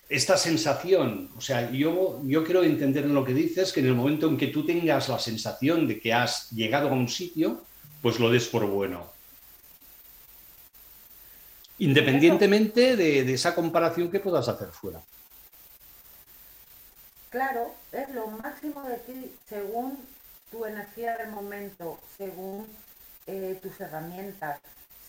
esta 0.08 0.36
sensación, 0.36 1.30
o 1.36 1.40
sea, 1.40 1.70
yo, 1.70 2.20
yo 2.24 2.44
quiero 2.44 2.62
entender 2.62 3.04
en 3.04 3.14
lo 3.14 3.24
que 3.24 3.34
dices, 3.34 3.72
que 3.72 3.80
en 3.80 3.86
el 3.86 3.94
momento 3.94 4.28
en 4.28 4.36
que 4.36 4.48
tú 4.48 4.64
tengas 4.64 5.08
la 5.08 5.18
sensación 5.18 5.86
de 5.86 6.00
que 6.00 6.12
has 6.12 6.50
llegado 6.50 6.88
a 6.88 6.92
un 6.92 7.08
sitio, 7.08 7.64
pues 8.02 8.18
lo 8.18 8.30
des 8.30 8.46
por 8.48 8.66
bueno. 8.66 9.06
Independientemente 11.78 12.96
de, 12.96 13.24
de 13.24 13.34
esa 13.34 13.54
comparación 13.54 14.10
que 14.10 14.20
puedas 14.20 14.48
hacer 14.48 14.68
fuera. 14.68 15.00
Claro, 17.30 17.72
es 17.92 18.08
lo 18.10 18.26
máximo 18.26 18.82
de 18.82 18.96
ti 18.98 19.32
según 19.48 19.96
tu 20.50 20.64
energía 20.64 21.16
del 21.16 21.30
momento, 21.30 21.98
según 22.18 22.66
eh, 23.26 23.58
tus 23.62 23.80
herramientas, 23.80 24.60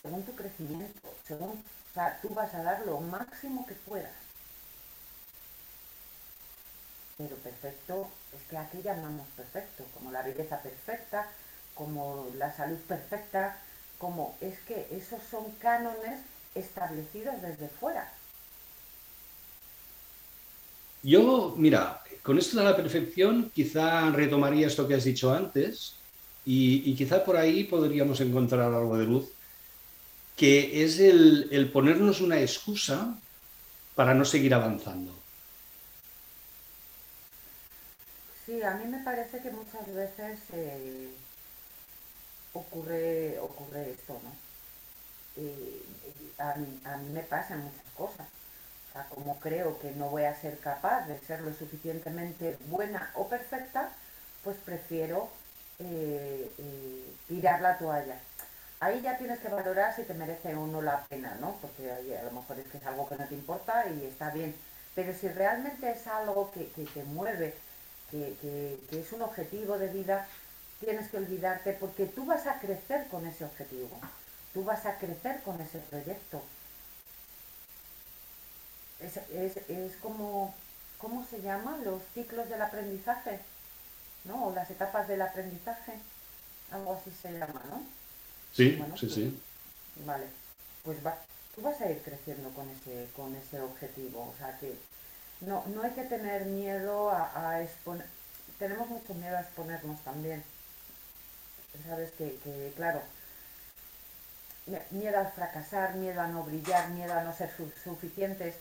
según 0.02 0.24
tu 0.24 0.34
crecimiento, 0.34 1.14
según, 1.28 1.64
o 1.92 1.94
sea, 1.94 2.20
tú 2.22 2.30
vas 2.30 2.54
a 2.54 2.64
dar 2.64 2.86
lo 2.86 3.00
máximo 3.02 3.66
que 3.68 3.74
puedas. 3.74 4.12
Pero 7.18 7.36
perfecto 7.38 8.08
es 8.34 8.42
que 8.50 8.58
aquí 8.58 8.82
llamamos 8.82 9.28
perfecto, 9.36 9.86
como 9.94 10.12
la 10.12 10.22
belleza 10.22 10.62
perfecta, 10.62 11.30
como 11.76 12.28
la 12.38 12.56
salud 12.56 12.78
perfecta, 12.88 13.58
como 13.98 14.36
es 14.42 14.58
que 14.62 14.88
esos 14.92 15.22
son 15.30 15.52
cánones 15.60 16.20
establecidos 16.56 17.42
desde 17.42 17.68
fuera. 17.68 18.12
Yo, 21.04 21.56
mira, 21.58 22.02
con 22.24 22.38
esto 22.38 22.58
de 22.58 22.64
la 22.64 22.76
perfección, 22.76 23.52
quizá 23.54 24.12
retomaría 24.12 24.68
esto 24.68 24.88
que 24.88 24.96
has 24.96 25.04
dicho 25.04 25.34
antes 25.34 25.96
y, 26.46 26.96
quizá 26.96 27.24
por 27.24 27.38
ahí 27.38 27.64
podríamos 27.64 28.22
encontrar 28.22 28.74
algo 28.74 28.98
de 28.98 29.06
luz, 29.06 29.26
que 30.42 30.84
es 30.84 31.00
el, 31.00 31.70
ponernos 31.72 32.20
una 32.20 32.40
excusa 32.40 33.16
para 33.94 34.16
no 34.16 34.26
seguir 34.26 34.56
avanzando. 34.56 35.14
Sí, 38.44 38.64
a 38.64 38.72
mí 38.72 38.86
me 38.86 39.04
parece 39.04 39.38
que 39.38 39.52
muchas 39.52 39.86
veces 39.94 40.40
eh, 40.54 41.12
ocurre, 42.54 43.38
ocurre 43.38 43.92
esto, 43.92 44.20
¿no? 44.24 44.32
A, 46.44 46.54
a 46.54 46.98
mí 46.98 47.10
me 47.14 47.22
pasan 47.22 47.64
muchas 47.64 47.94
cosas 47.96 48.28
como 49.14 49.40
creo 49.40 49.80
que 49.80 49.92
no 49.92 50.10
voy 50.10 50.24
a 50.24 50.42
ser 50.42 50.58
capaz 50.58 51.08
de 51.08 51.20
ser 51.20 51.42
lo 51.42 51.54
suficientemente 51.54 52.58
buena 52.66 53.12
o 53.14 53.28
perfecta, 53.28 53.92
pues 54.44 54.58
prefiero 54.66 55.30
eh, 55.78 56.52
eh, 56.58 57.14
tirar 57.28 57.62
la 57.62 57.78
toalla. 57.78 58.18
Ahí 58.82 59.02
ya 59.02 59.18
tienes 59.18 59.40
que 59.40 59.48
valorar 59.48 59.96
si 59.96 60.04
te 60.04 60.14
merece 60.14 60.54
o 60.56 60.68
no 60.68 60.82
la 60.82 61.06
pena, 61.06 61.38
¿no? 61.40 61.56
Porque 61.62 61.90
a 61.90 62.24
lo 62.24 62.32
mejor 62.32 62.60
es 62.60 62.68
que 62.68 62.78
es 62.78 62.86
algo 62.86 63.08
que 63.08 63.16
no 63.16 63.26
te 63.26 63.36
importa 63.36 63.86
y 63.88 64.06
está 64.06 64.32
bien. 64.32 64.54
Pero 64.96 65.14
si 65.14 65.30
realmente 65.30 65.90
es 65.90 66.06
algo 66.08 66.52
que, 66.52 66.66
te 66.66 67.04
mueve, 67.06 67.54
que, 68.10 68.36
que 68.90 69.00
es 69.00 69.14
un 69.14 69.22
objetivo 69.22 69.78
de 69.78 69.88
vida, 69.88 70.28
tienes 70.82 71.10
que 71.10 71.18
olvidarte 71.18 71.74
porque 71.74 72.08
tú 72.08 72.26
vas 72.26 72.46
a 72.48 72.60
crecer 72.60 73.08
con 73.08 73.26
ese 73.26 73.46
objetivo, 73.46 73.98
tú 74.54 74.66
vas 74.66 74.86
a 74.86 74.98
crecer 74.98 75.42
con 75.44 75.62
ese 75.62 75.78
proyecto 75.78 76.42
es, 79.34 79.58
es, 79.70 79.96
como, 79.98 80.54
¿cómo 80.98 81.26
se 81.26 81.42
llama? 81.42 81.78
Los 81.84 82.02
ciclos 82.14 82.50
del 82.50 82.62
aprendizaje, 82.62 83.40
¿no? 84.26 84.48
O 84.48 84.54
las 84.54 84.70
etapas 84.70 85.08
del 85.08 85.22
aprendizaje, 85.22 85.94
algo 86.72 86.94
así 86.94 87.12
se 87.22 87.32
llama, 87.34 87.62
¿no? 87.70 87.82
Sí, 88.52 88.72
sí, 88.72 88.84
pues, 89.00 89.14
sí. 89.14 89.40
Vale, 90.06 90.26
pues 90.84 91.06
va, 91.06 91.18
tú 91.56 91.62
vas 91.62 91.80
a 91.82 91.90
ir 91.90 92.02
creciendo 92.02 92.50
con 92.50 92.68
ese, 92.70 93.08
con 93.16 93.36
ese 93.36 93.60
objetivo, 93.62 94.34
o 94.34 94.36
sea 94.38 94.58
que 94.60 94.74
no, 95.42 95.64
no 95.74 95.84
hay 95.84 95.92
que 95.92 96.04
tener 96.04 96.46
miedo 96.46 97.10
a, 97.10 97.50
a 97.50 97.64
exponer, 97.64 98.06
tenemos 98.60 98.90
mucho 98.90 99.14
miedo 99.14 99.38
a 99.38 99.42
exponernos 99.42 100.00
también, 100.04 100.44
sabes 101.88 102.12
que, 102.18 102.38
que 102.44 102.74
claro, 102.76 103.02
miedo 104.92 105.18
al 105.20 105.32
fracasar, 105.32 105.96
miedo 105.96 106.22
a 106.22 106.28
no 106.28 106.44
brillar, 106.44 106.90
miedo 106.90 107.14
a 107.14 107.24
no 107.24 107.36
ser 107.36 107.52
suficientes, 107.84 108.56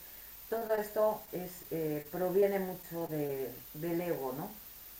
todo 0.49 0.75
esto 0.75 1.23
es, 1.33 1.51
eh, 1.71 2.07
proviene 2.11 2.59
mucho 2.59 3.09
del 3.75 4.01
ego, 4.01 4.35
¿no? 4.37 4.51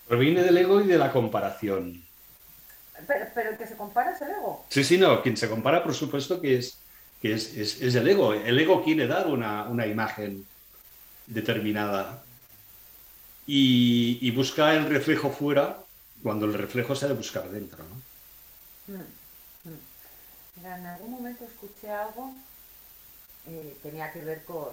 Proviene 0.07 0.43
del 0.43 0.59
ego 0.59 0.81
y 0.81 0.87
de 0.87 0.99
la 0.99 1.13
comparación. 1.13 2.03
Pero, 3.07 3.51
el 3.51 3.57
que 3.57 3.67
se 3.67 3.77
compara 3.77 4.13
es 4.13 4.23
el 4.23 4.31
ego. 4.31 4.65
Sí, 4.69 4.85
sí, 4.85 4.99
no, 4.99 5.23
quien 5.23 5.37
se 5.37 5.49
compara, 5.49 5.83
por 5.83 5.95
supuesto, 5.95 6.41
que 6.41 6.59
es, 6.59 6.79
que 7.21 7.35
es, 7.35 7.81
el 7.81 8.09
ego. 8.09 8.35
El 8.35 8.59
ego 8.59 8.85
quiere 8.85 9.07
dar 9.07 9.27
una, 9.27 9.87
imagen 9.87 10.47
determinada 11.27 12.23
y, 13.47 14.31
busca 14.33 14.75
el 14.75 14.87
reflejo 14.87 15.31
fuera 15.31 15.79
cuando 16.23 16.47
el 16.47 16.55
reflejo 16.55 16.95
se 16.95 17.07
ha 17.07 17.09
de 17.09 17.15
buscar 17.15 17.49
dentro, 17.51 17.83
¿no? 17.85 18.95
Mm, 18.95 19.71
mm. 19.71 20.67
en 20.67 20.87
algún 20.87 21.11
momento 21.13 21.45
escuché 21.45 21.91
algo, 21.91 22.35
eh, 23.47 23.77
tenía 23.83 24.13
que 24.13 24.21
ver 24.21 24.45
con, 24.45 24.69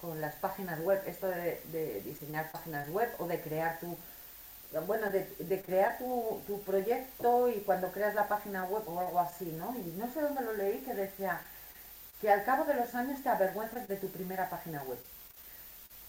con 0.00 0.20
las 0.20 0.34
páginas 0.36 0.80
web, 0.80 1.02
esto 1.06 1.28
de, 1.28 2.02
diseñar 2.04 2.50
páginas 2.50 2.88
web 2.88 3.08
o 3.18 3.26
de 3.26 3.40
crear 3.40 3.78
tu, 3.80 3.96
bueno, 4.86 5.10
de, 5.10 5.62
crear 5.62 5.98
tu, 5.98 6.40
tu, 6.46 6.62
proyecto 6.62 7.48
y 7.48 7.60
cuando 7.60 7.90
creas 7.90 8.14
la 8.14 8.28
página 8.28 8.64
web 8.64 8.82
o 8.86 9.00
algo 9.00 9.18
así, 9.18 9.46
¿no? 9.58 9.74
Y 9.76 9.96
no 9.98 10.12
sé 10.12 10.20
dónde 10.20 10.42
lo 10.42 10.52
leí 10.52 10.78
que 10.78 10.94
decía 10.94 11.40
que 12.20 12.30
al 12.30 12.44
cabo 12.44 12.64
de 12.64 12.74
los 12.74 12.94
años 12.94 13.22
te 13.22 13.28
avergüenzas 13.28 13.88
de 13.88 13.96
tu 13.96 14.08
primera 14.08 14.48
página 14.48 14.82
web. 14.84 14.98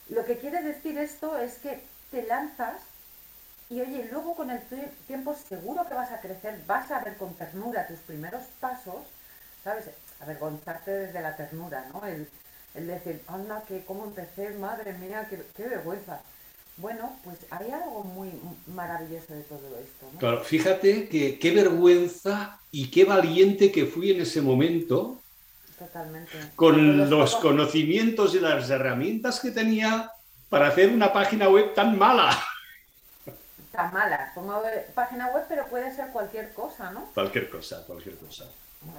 Lo 0.09 0.25
que 0.25 0.37
quiere 0.37 0.61
decir 0.61 0.97
esto 0.97 1.37
es 1.37 1.55
que 1.55 1.83
te 2.11 2.23
lanzas 2.23 2.81
y 3.69 3.79
oye, 3.79 4.09
luego 4.11 4.35
con 4.35 4.51
el 4.51 4.61
tiempo 5.07 5.33
seguro 5.33 5.87
que 5.87 5.93
vas 5.93 6.11
a 6.11 6.19
crecer, 6.19 6.59
vas 6.67 6.91
a 6.91 6.99
ver 6.99 7.15
con 7.15 7.33
ternura 7.35 7.87
tus 7.87 7.99
primeros 7.99 8.43
pasos, 8.59 9.05
¿sabes? 9.63 9.85
Avergonzarte 10.19 10.91
desde 10.91 11.21
la 11.21 11.37
ternura, 11.37 11.85
¿no? 11.93 12.05
El, 12.05 12.27
el 12.73 12.87
decir, 12.87 13.23
anda, 13.27 13.63
que 13.67 13.85
cómo 13.85 14.03
empecé, 14.03 14.49
madre 14.51 14.91
mía, 14.93 15.25
qué, 15.29 15.67
vergüenza. 15.67 16.19
Bueno, 16.81 17.15
pues 17.23 17.37
hay 17.51 17.69
algo 17.69 18.03
muy 18.03 18.31
maravilloso 18.65 19.35
de 19.35 19.43
todo 19.43 19.77
esto. 19.79 20.07
¿no? 20.11 20.19
Claro, 20.19 20.43
fíjate 20.43 21.07
que 21.07 21.37
qué 21.37 21.51
vergüenza 21.51 22.59
y 22.71 22.89
qué 22.89 23.05
valiente 23.05 23.71
que 23.71 23.85
fui 23.85 24.09
en 24.11 24.21
ese 24.21 24.41
momento. 24.41 25.21
Totalmente. 25.77 26.31
Con 26.55 27.07
los, 27.07 27.35
conocimientos 27.35 28.33
y 28.33 28.39
las 28.39 28.67
herramientas 28.71 29.39
que 29.39 29.51
tenía 29.51 30.11
para 30.49 30.69
hacer 30.69 30.89
una 30.89 31.13
página 31.13 31.49
web 31.49 31.75
tan 31.75 31.99
mala. 31.99 32.31
Tan 33.71 33.93
mala, 33.93 34.31
como 34.33 34.59
página 34.95 35.27
web, 35.27 35.45
pero 35.47 35.67
puede 35.67 35.95
ser 35.95 36.07
cualquier 36.07 36.51
cosa, 36.51 36.89
¿no? 36.91 37.05
Cualquier 37.13 37.47
cosa, 37.47 37.85
cualquier 37.85 38.15
cosa. 38.15 38.45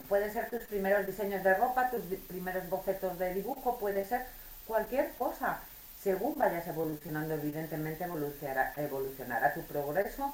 Puede 0.09 0.33
ser 0.33 0.49
tus 0.51 0.63
primeros 0.63 1.05
diseños 1.05 1.43
de 1.43 1.55
ropa, 1.55 1.91
tus 1.91 2.01
primeros 2.29 2.69
bocetos 2.71 3.19
de 3.19 3.35
dibujo, 3.35 3.77
puede 3.79 4.05
ser 4.05 4.25
cualquier 4.69 5.11
cosa. 5.19 5.61
Según 6.03 6.37
vayas 6.37 6.67
evolucionando, 6.67 7.35
evidentemente 7.35 8.05
evolucionará, 8.05 9.55
tu 9.55 9.63
progreso, 9.63 10.33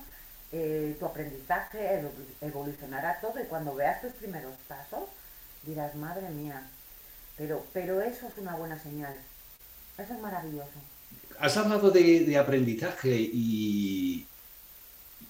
eh, 0.51 0.97
tu 0.99 1.05
aprendizaje, 1.05 2.03
evolucionará 2.41 3.21
todo 3.21 3.39
y 3.41 3.47
cuando 3.47 3.75
veas 3.75 4.01
tus 4.01 4.13
primeros 4.13 4.55
pasos 4.67 5.05
dirás, 5.65 5.95
madre 5.95 6.31
mía, 6.31 6.63
pero, 7.37 7.67
pero 7.73 8.01
eso 8.01 8.29
es 8.29 8.39
una 8.39 8.55
buena 8.57 8.79
señal. 8.79 9.15
Eso 9.99 10.15
es 10.15 10.21
maravilloso. 10.21 10.81
Has 11.39 11.57
hablado 11.57 11.91
de 11.91 12.39
aprendizaje 12.39 13.11
y, 13.11 14.27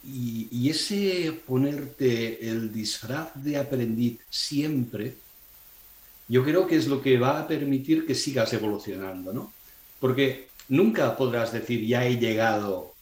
y, 0.04 0.70
ese 0.70 1.32
ponerte 1.46 2.48
el 2.48 2.72
disfraz 2.72 3.30
de 3.34 3.56
aprendiz 3.56 4.20
siempre, 4.30 5.16
yo 6.28 6.44
creo 6.44 6.66
que 6.66 6.76
es 6.76 6.86
lo 6.86 7.02
que 7.02 7.18
va 7.18 7.40
a 7.40 7.48
permitir 7.48 8.06
que 8.06 8.14
sigas 8.14 8.52
evolucionando, 8.52 9.32
¿no? 9.32 9.52
Porque 10.00 10.48
nunca 10.68 11.16
podrás 11.16 11.52
decir, 11.52 11.86
ya 11.86 12.04
he 12.04 12.18
llegado, 12.18 12.94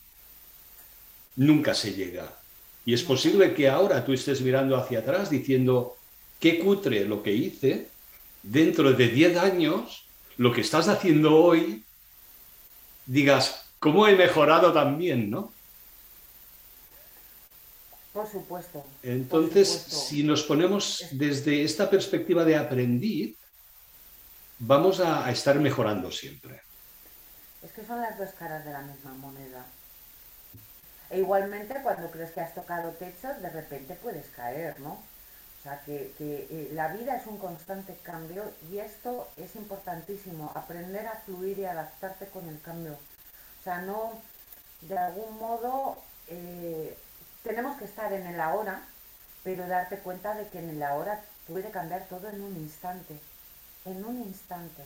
nunca 1.37 1.75
se 1.75 1.93
llega. 1.93 2.33
Y 2.85 2.95
es 2.95 3.03
posible 3.03 3.55
que 3.55 3.69
ahora 3.69 4.05
tú 4.05 4.13
estés 4.13 4.41
mirando 4.41 4.77
hacia 4.77 5.01
atrás 5.01 5.29
diciendo, 5.31 5.97
qué 6.41 6.59
cutre 6.59 7.05
lo 7.05 7.23
que 7.23 7.33
hice, 7.33 7.89
dentro 8.43 8.93
de 8.93 9.09
10 9.09 9.37
años, 9.39 10.05
lo 10.37 10.53
que 10.53 10.61
estás 10.61 10.89
haciendo 10.89 11.35
hoy, 11.37 11.85
digas, 13.07 13.65
¿cómo 13.79 14.07
he 14.07 14.15
mejorado 14.15 14.73
también, 14.73 15.31
no? 15.31 15.53
Por 18.13 18.31
supuesto. 18.31 18.85
Entonces, 19.03 19.69
si 19.69 20.23
nos 20.23 20.43
ponemos 20.43 21.05
desde 21.11 21.63
esta 21.63 21.91
perspectiva 21.91 22.45
de 22.45 22.57
aprendiz, 22.57 23.37
vamos 24.59 25.01
a, 25.01 25.31
estar 25.31 25.59
mejorando 25.61 26.11
siempre. 26.11 26.63
Que 27.77 27.85
son 27.85 28.01
las 28.01 28.17
dos 28.17 28.31
caras 28.39 28.65
de 28.65 28.73
la 28.73 28.81
misma 28.81 29.13
moneda. 29.13 29.63
E 31.11 31.19
igualmente, 31.19 31.75
cuando 31.83 32.11
crees 32.11 32.31
que 32.31 32.41
has 32.41 32.55
tocado 32.55 32.93
techo, 32.93 33.29
de 33.35 33.51
repente 33.51 33.95
puedes 33.97 34.27
caer, 34.29 34.81
¿no? 34.81 34.93
O 34.93 35.63
sea, 35.63 35.83
que, 35.85 36.15
eh, 36.19 36.71
la 36.73 36.89
vida 36.89 37.17
es 37.17 37.27
un 37.27 37.37
constante 37.37 37.95
cambio 38.03 38.51
y 38.71 38.79
esto 38.79 39.29
es 39.37 39.55
importantísimo, 39.57 40.51
aprender 40.55 41.07
a 41.07 41.21
fluir 41.27 41.59
y 41.59 41.67
adaptarte 41.67 42.27
con 42.29 42.49
el 42.49 42.61
cambio. 42.63 42.95
O 42.95 43.63
sea, 43.63 43.83
no, 43.83 44.15
de 44.81 44.97
algún 44.97 45.39
modo, 45.39 45.99
eh, 46.29 46.97
tenemos 47.45 47.77
que 47.79 47.85
estar 47.85 48.11
en 48.11 48.27
el 48.27 48.41
ahora, 48.41 48.81
pero 49.45 49.69
darte 49.69 49.99
cuenta 49.99 50.35
de 50.35 50.49
que 50.49 50.61
en 50.61 50.71
el 50.71 50.83
ahora 50.83 51.21
puede 51.47 51.71
cambiar 51.71 52.07
todo 52.09 52.29
en 52.31 52.41
un 52.41 52.57
instante, 52.57 53.21
en 53.85 54.03
un 54.03 54.23
instante. 54.23 54.83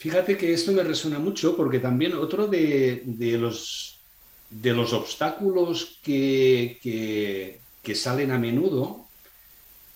Fíjate 0.00 0.38
que 0.38 0.54
esto 0.54 0.72
me 0.72 0.82
resuena 0.82 1.18
mucho 1.18 1.54
porque 1.54 1.78
también 1.78 2.14
otro 2.14 2.46
de, 2.46 3.02
los, 3.38 4.00
de 4.48 4.72
los 4.72 4.94
obstáculos 4.94 5.98
que, 6.02 6.78
que, 6.82 7.94
salen 7.94 8.30
a 8.30 8.38
menudo 8.38 9.04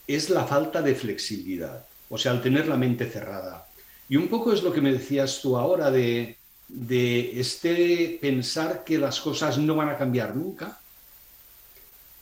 es 0.07 0.29
la 0.29 0.45
falta 0.45 0.83
de 0.83 0.95
flexibilidad, 0.95 1.87
o 2.11 2.19
sea, 2.19 2.33
al 2.33 2.43
tener 2.43 2.69
la 2.69 2.77
mente 2.77 3.09
cerrada. 3.09 3.67
Y 4.07 4.17
un 4.17 4.29
poco 4.29 4.53
es 4.53 4.63
lo 4.63 4.75
que 4.75 4.83
me 4.83 4.93
decías 4.93 5.41
tú 5.41 5.57
ahora 5.57 5.91
de, 5.91 6.37
de 6.69 7.41
este 7.41 8.19
pensar 8.21 8.85
que 8.85 8.99
las 8.99 9.19
cosas 9.21 9.57
no 9.57 9.75
van 9.75 9.89
a 9.89 9.97
cambiar 9.97 10.37
nunca 10.37 10.81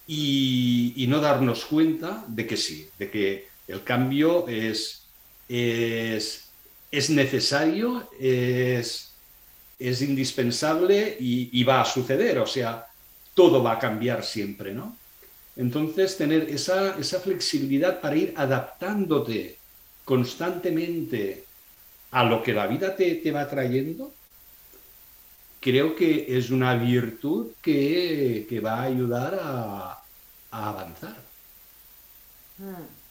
y, 0.07 1.05
no 1.09 1.21
darnos 1.21 1.65
cuenta 1.65 2.25
de 2.29 2.47
que 2.47 2.57
sí, 2.57 2.89
de 2.97 3.11
que 3.11 3.49
el 3.67 3.83
cambio 3.83 4.47
es, 4.47 5.09
es, 5.49 6.42
necesario, 7.11 8.11
es, 8.21 9.13
es 9.79 10.03
indispensable 10.03 11.17
y, 11.19 11.65
va 11.65 11.81
a 11.81 11.85
suceder, 11.87 12.39
o 12.39 12.47
sea, 12.47 12.87
todo 13.35 13.63
va 13.63 13.73
a 13.73 13.79
cambiar 13.79 14.23
siempre, 14.23 14.75
¿no? 14.75 14.97
Entonces, 15.57 16.17
tener 16.17 16.51
esa, 16.51 16.99
esa 16.99 17.21
flexibilidad 17.21 18.01
para 18.01 18.17
ir 18.17 18.35
adaptándote 18.37 19.59
constantemente 20.05 21.45
a 22.11 22.25
lo 22.25 22.43
que 22.43 22.53
la 22.53 22.67
vida 22.67 22.95
te, 22.95 23.15
te 23.17 23.31
va 23.33 23.49
trayendo, 23.49 24.13
creo 25.61 25.97
que 25.97 26.37
es 26.37 26.51
una 26.51 26.75
virtud 26.75 27.53
que, 27.63 28.47
que 28.49 28.61
va 28.61 28.81
a 28.81 28.83
ayudar 28.83 29.39
a, 29.43 30.03
a 30.51 30.69
avanzar. 30.69 31.17
Hmm. 32.59 33.03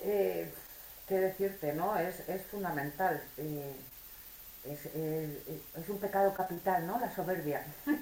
Eh, 0.00 0.52
¿Qué 1.14 1.20
decirte, 1.20 1.72
no? 1.74 1.96
Es, 1.96 2.16
fundamental. 2.50 3.22
Eh, 3.36 3.76
es, 4.64 5.88
un 5.88 5.98
pecado 5.98 6.34
capital, 6.34 6.84
¿no? 6.88 6.98
La 6.98 7.14
soberbia. 7.14 7.64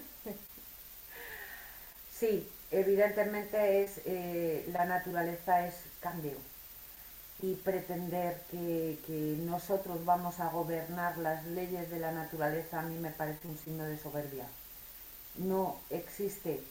sí, 2.11 2.51
evidentemente 2.71 3.83
es 3.83 4.01
eh, 4.07 4.67
la 4.73 4.87
naturaleza 4.87 5.67
es 5.67 5.75
cambio 6.01 6.39
y 7.43 7.55
pretender 7.57 8.41
que, 8.51 8.97
nosotros 9.45 10.03
vamos 10.07 10.41
a 10.41 10.49
gobernar 10.49 11.19
las 11.19 11.45
leyes 11.45 11.91
de 11.91 12.01
la 12.01 12.13
naturaleza 12.13 12.81
a 12.81 12.83
mí 12.83 12.99
me 12.99 13.11
parece 13.11 13.47
un 13.47 13.59
signo 13.59 13.85
de 13.85 13.99
soberbia. 13.99 14.47
No 15.37 15.81
existe 15.91 16.63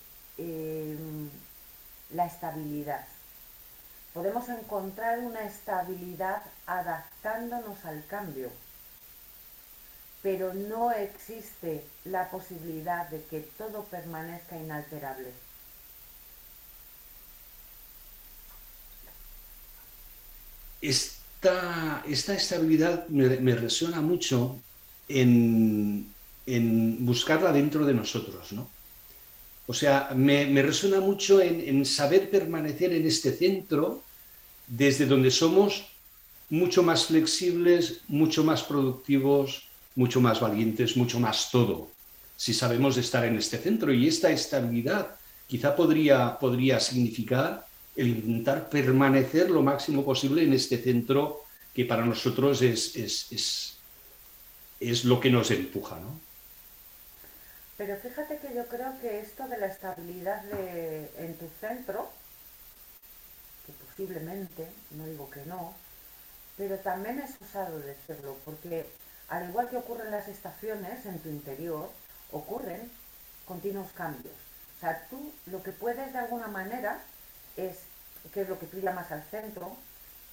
la 2.09 2.25
estabilidad. 2.25 3.05
Podemos 4.13 4.49
encontrar 4.49 5.19
una 5.19 5.45
estabilidad 5.45 6.43
adaptándonos 6.65 7.85
al 7.85 8.05
cambio, 8.07 8.49
pero 10.21 10.53
no 10.53 10.91
existe 10.91 11.85
la 12.05 12.29
posibilidad 12.29 13.09
de 13.09 13.23
que 13.23 13.39
todo 13.57 13.83
permanezca 13.85 14.57
inalterable. 14.57 15.31
esta, 20.81 22.03
esta 22.07 22.33
estabilidad 22.33 23.07
me, 23.07 23.55
resuena 23.55 24.01
mucho 24.01 24.59
en, 25.07 26.07
buscarla 26.99 27.51
dentro 27.51 27.85
de 27.85 27.93
nosotros, 27.93 28.51
¿no? 28.51 28.67
O 29.67 29.73
sea, 29.73 30.09
me, 30.15 30.61
resuena 30.61 30.99
mucho 30.99 31.41
en, 31.41 31.85
saber 31.85 32.29
permanecer 32.29 32.93
en 32.93 33.05
este 33.05 33.31
centro 33.31 34.03
desde 34.67 35.05
donde 35.05 35.31
somos 35.31 35.85
mucho 36.49 36.83
más 36.83 37.05
flexibles, 37.05 38.01
mucho 38.07 38.43
más 38.43 38.63
productivos, 38.63 39.69
mucho 39.95 40.19
más 40.19 40.39
valientes, 40.39 40.97
mucho 40.97 41.19
más 41.19 41.49
todo, 41.51 41.89
si 42.35 42.53
sabemos 42.53 42.97
estar 42.97 43.23
en 43.25 43.37
este 43.37 43.57
centro. 43.57 43.93
Y 43.93 44.07
esta 44.07 44.31
estabilidad 44.31 45.15
quizá 45.47 45.75
podría, 45.75 46.37
podría 46.39 46.79
significar 46.79 47.65
el 47.95 48.07
intentar 48.07 48.69
permanecer 48.69 49.49
lo 49.49 49.61
máximo 49.61 50.03
posible 50.03 50.43
en 50.43 50.53
este 50.53 50.77
centro 50.77 51.41
que 51.73 51.85
para 51.85 52.05
nosotros 52.05 52.61
es, 52.61 52.95
es, 52.95 53.77
es, 54.79 55.05
lo 55.05 55.19
que 55.19 55.29
nos 55.29 55.51
empuja. 55.51 55.99
¿no? 55.99 56.19
Pero 57.81 57.97
fíjate 57.97 58.37
que 58.37 58.53
yo 58.53 58.67
creo 58.67 58.93
que 59.01 59.21
esto 59.21 59.47
de 59.47 59.57
la 59.57 59.65
estabilidad 59.65 60.43
de, 60.43 61.11
en 61.17 61.35
tu 61.35 61.49
centro, 61.59 62.11
que 63.65 63.73
posiblemente, 63.73 64.67
no 64.91 65.07
digo 65.07 65.27
que 65.31 65.43
no, 65.47 65.73
pero 66.57 66.77
también 66.77 67.17
es 67.17 67.41
usado 67.41 67.79
decirlo, 67.79 68.37
porque 68.45 68.85
al 69.29 69.49
igual 69.49 69.67
que 69.67 69.77
ocurren 69.77 70.11
las 70.11 70.27
estaciones 70.27 71.07
en 71.07 71.17
tu 71.21 71.29
interior, 71.29 71.89
ocurren 72.31 72.91
continuos 73.47 73.91
cambios. 73.93 74.35
O 74.77 74.79
sea, 74.79 75.07
tú 75.09 75.33
lo 75.47 75.63
que 75.63 75.71
puedes 75.71 76.13
de 76.13 76.19
alguna 76.19 76.49
manera 76.49 76.99
es, 77.57 77.79
que 78.31 78.41
es 78.41 78.47
lo 78.49 78.59
que 78.59 78.67
tú 78.67 78.77
llamas 78.79 79.11
al 79.11 79.23
centro, 79.23 79.75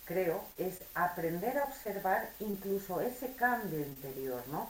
creo, 0.04 0.44
es 0.58 0.80
aprender 0.94 1.56
a 1.56 1.64
observar 1.64 2.28
incluso 2.40 3.00
ese 3.00 3.32
cambio 3.36 3.80
interior, 3.80 4.42
¿no? 4.48 4.68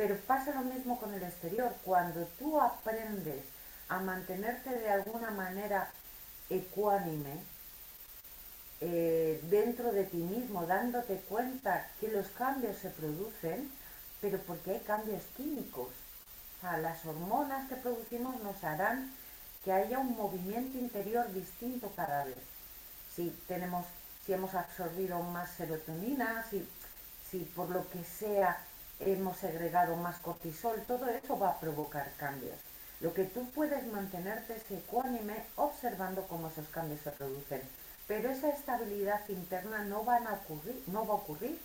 Pero 0.00 0.16
pasa 0.16 0.54
lo 0.54 0.62
mismo 0.62 0.98
con 0.98 1.12
el 1.12 1.22
exterior. 1.22 1.74
Cuando 1.84 2.24
tú 2.38 2.58
aprendes 2.58 3.44
a 3.90 4.00
mantenerte 4.00 4.70
de 4.70 4.88
alguna 4.88 5.30
manera 5.30 5.90
ecuánime 6.48 7.34
eh, 8.80 9.38
dentro 9.50 9.92
de 9.92 10.04
ti 10.04 10.16
mismo, 10.16 10.64
dándote 10.64 11.16
cuenta 11.28 11.86
que 12.00 12.08
los 12.08 12.28
cambios 12.28 12.78
se 12.78 12.88
producen, 12.88 13.70
pero 14.22 14.38
porque 14.38 14.70
hay 14.70 14.80
cambios 14.80 15.22
químicos. 15.36 15.90
Las 16.62 17.04
hormonas 17.04 17.68
que 17.68 17.76
producimos 17.76 18.42
nos 18.42 18.64
harán 18.64 19.12
que 19.62 19.70
haya 19.70 19.98
un 19.98 20.16
movimiento 20.16 20.78
interior 20.78 21.30
distinto 21.34 21.92
cada 21.94 22.24
vez. 22.24 22.38
Si 23.14 23.28
tenemos, 23.46 23.84
si 24.24 24.32
hemos 24.32 24.54
absorbido 24.54 25.22
más 25.24 25.50
serotonina, 25.50 26.42
si, 26.48 26.66
si 27.30 27.40
por 27.40 27.68
lo 27.68 27.86
que 27.90 28.02
sea 28.02 28.64
hemos 29.00 29.38
segregado 29.38 29.96
más 29.96 30.18
cortisol, 30.20 30.82
todo 30.86 31.08
eso 31.08 31.38
va 31.38 31.50
a 31.50 31.60
provocar 31.60 32.12
cambios. 32.16 32.56
Lo 33.00 33.14
que 33.14 33.24
tú 33.24 33.48
puedes 33.50 33.86
mantenerte 33.86 34.56
es 34.56 34.70
ecuánime 34.70 35.42
observando 35.56 36.26
cómo 36.28 36.48
esos 36.48 36.68
cambios 36.68 37.00
se 37.00 37.10
producen. 37.10 37.62
Pero 38.06 38.30
esa 38.30 38.50
estabilidad 38.50 39.26
interna 39.28 39.84
no, 39.84 40.04
van 40.04 40.26
a 40.26 40.34
ocurrir, 40.34 40.82
no 40.86 41.06
va 41.06 41.14
a 41.14 41.16
ocurrir. 41.16 41.58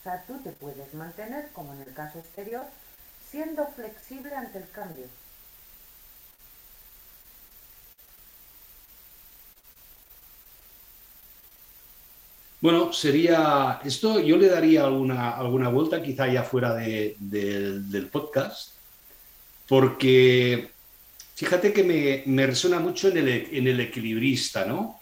O 0.00 0.02
sea, 0.02 0.22
tú 0.26 0.38
te 0.40 0.50
puedes 0.50 0.92
mantener, 0.92 1.48
como 1.52 1.72
en 1.72 1.80
el 1.82 1.94
caso 1.94 2.18
exterior, 2.18 2.64
siendo 3.30 3.66
flexible 3.68 4.34
ante 4.34 4.58
el 4.58 4.70
cambio. 4.70 5.06
Bueno, 12.60 12.92
sería 12.92 13.80
esto, 13.84 14.18
yo 14.18 14.36
le 14.36 14.48
daría 14.48 14.84
alguna, 14.84 15.30
alguna 15.30 15.68
vuelta, 15.68 16.02
quizá 16.02 16.26
ya 16.26 16.42
fuera 16.42 16.74
del 16.74 18.08
podcast, 18.10 18.72
porque 19.68 20.68
fíjate 21.36 21.72
que 21.72 21.84
me, 21.84 22.22
me 22.26 22.46
resuena 22.46 22.80
mucho 22.80 23.08
en 23.08 23.18
el, 23.18 23.28
en 23.52 23.68
el, 23.68 23.78
equilibrista, 23.78 24.64
¿no? 24.64 24.98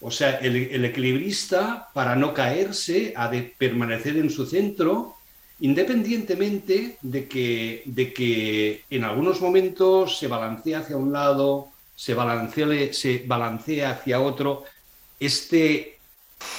O 0.00 0.10
sea, 0.10 0.38
el, 0.38 0.56
el, 0.56 0.84
equilibrista, 0.84 1.88
para 1.94 2.16
no 2.16 2.34
caerse, 2.34 3.12
ha 3.16 3.28
de 3.28 3.42
permanecer 3.56 4.16
en 4.16 4.30
su 4.30 4.44
centro, 4.44 5.14
independientemente 5.60 6.98
de 7.00 7.28
que, 7.28 7.82
de 7.84 8.12
que 8.12 8.82
en 8.90 9.04
algunos 9.04 9.40
momentos 9.40 10.18
se 10.18 10.26
balancea 10.26 10.80
hacia 10.80 10.96
un 10.96 11.12
lado, 11.12 11.68
se 11.94 12.14
balancea, 12.14 12.92
se 12.92 13.24
balancea 13.24 13.90
hacia 13.90 14.20
otro. 14.20 14.64
Este 15.18 15.97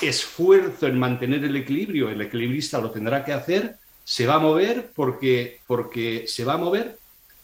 esfuerzo 0.02 0.88
en 0.88 0.98
mantener 0.98 1.44
el 1.44 1.56
equilibrio, 1.56 2.10
el 2.10 2.22
equilibrista 2.22 2.80
lo 2.80 2.92
tendrá 2.92 3.24
que 3.24 3.34
hacer, 3.34 3.78
se 4.04 4.26
va 4.26 4.36
a 4.36 4.40
mover 4.40 4.92
porque, 4.96 5.60
porque 5.68 6.26
se 6.28 6.44
va 6.44 6.54
a 6.54 6.58
mover, 6.58 6.98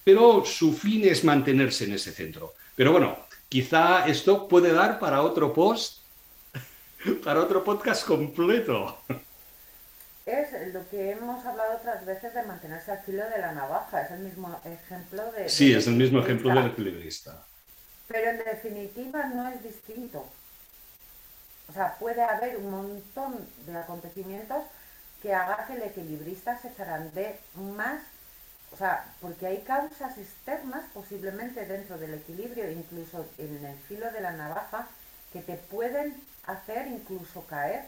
pero 0.04 0.44
su 0.46 0.74
fin 0.74 1.08
es 1.08 1.24
mantenerse 1.24 1.86
en 1.86 1.94
ese 1.94 2.12
centro. 2.12 2.54
Pero 2.76 2.92
bueno, 2.92 3.18
quizá 3.50 4.08
esto 4.08 4.48
puede 4.48 4.74
dar 4.74 5.00
para 5.00 5.22
otro 5.22 5.54
post, 5.54 6.00
para 7.24 7.42
otro 7.42 7.64
podcast 7.64 8.06
completo. 8.06 8.98
Es 10.26 10.74
lo 10.74 10.90
que 10.90 11.12
hemos 11.12 11.46
hablado 11.46 11.78
otras 11.78 12.04
veces 12.04 12.34
de 12.34 12.42
mantenerse 12.44 12.92
al 12.92 13.00
filo 13.04 13.24
de 13.30 13.38
la 13.38 13.52
navaja, 13.52 14.02
es 14.02 14.12
el 14.12 14.20
mismo 14.22 14.60
ejemplo 14.66 15.32
de... 15.34 15.48
Sí, 15.48 15.72
es 15.72 15.86
el 15.86 15.94
mismo 15.94 16.20
ejemplo 16.20 16.50
del 16.50 16.72
equilibrista. 16.72 17.46
Pero 18.08 18.32
en 18.32 18.38
definitiva 18.40 19.28
no 19.28 19.48
es 19.50 19.62
distinto. 19.62 20.28
O 21.70 21.74
sea, 21.74 21.96
puede 21.96 22.24
haber 22.24 22.58
un 22.58 22.70
montón 22.70 23.48
de 23.66 23.78
acontecimientos 23.78 24.64
que 25.22 25.34
haga 25.34 25.66
que 25.66 25.74
el 25.74 25.84
equilibrista 25.84 26.58
se 26.60 26.70
zarandee 26.70 27.40
más, 27.56 28.02
o 28.72 28.78
sea, 28.78 29.06
porque 29.22 29.48
hay 29.48 29.62
causas 29.62 30.18
externas 30.18 30.86
posiblemente 30.94 31.66
dentro 31.66 31.98
del 31.98 32.14
equilibrio, 32.14 32.70
incluso 32.70 33.26
en 33.38 33.66
el 33.66 33.78
filo 33.80 34.12
de 34.12 34.22
la 34.22 34.32
navaja, 34.32 34.88
que 35.34 35.42
te 35.42 35.56
pueden 35.56 36.22
hacer 36.46 36.88
incluso 36.88 37.46
caer. 37.48 37.88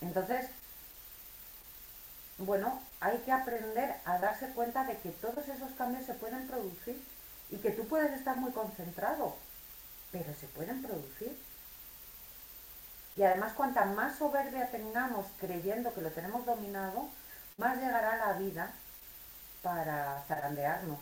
Entonces, 0.00 0.48
bueno, 2.38 2.80
hay 3.00 3.18
que 3.18 3.32
aprender 3.32 3.96
a 4.04 4.18
darse 4.18 4.48
cuenta 4.50 4.84
de 4.84 4.96
que 4.98 5.10
todos 5.10 5.48
esos 5.48 5.72
cambios 5.72 6.06
se 6.06 6.14
pueden 6.14 6.46
producir 6.46 7.02
y 7.50 7.56
que 7.56 7.72
tú 7.72 7.86
puedes 7.88 8.12
estar 8.12 8.36
muy 8.36 8.52
concentrado 8.52 9.34
pero 10.12 10.34
se 10.34 10.46
pueden 10.48 10.82
producir. 10.82 11.36
Y 13.16 13.22
además, 13.22 13.52
cuanta 13.54 13.84
más 13.84 14.16
soberbia 14.16 14.70
tengamos 14.70 15.26
creyendo 15.40 15.92
que 15.92 16.02
lo 16.02 16.10
tenemos 16.10 16.46
dominado, 16.46 17.08
más 17.56 17.76
llegará 17.78 18.16
la 18.16 18.32
vida 18.34 18.72
para 19.62 20.22
zarandearnos. 20.28 21.00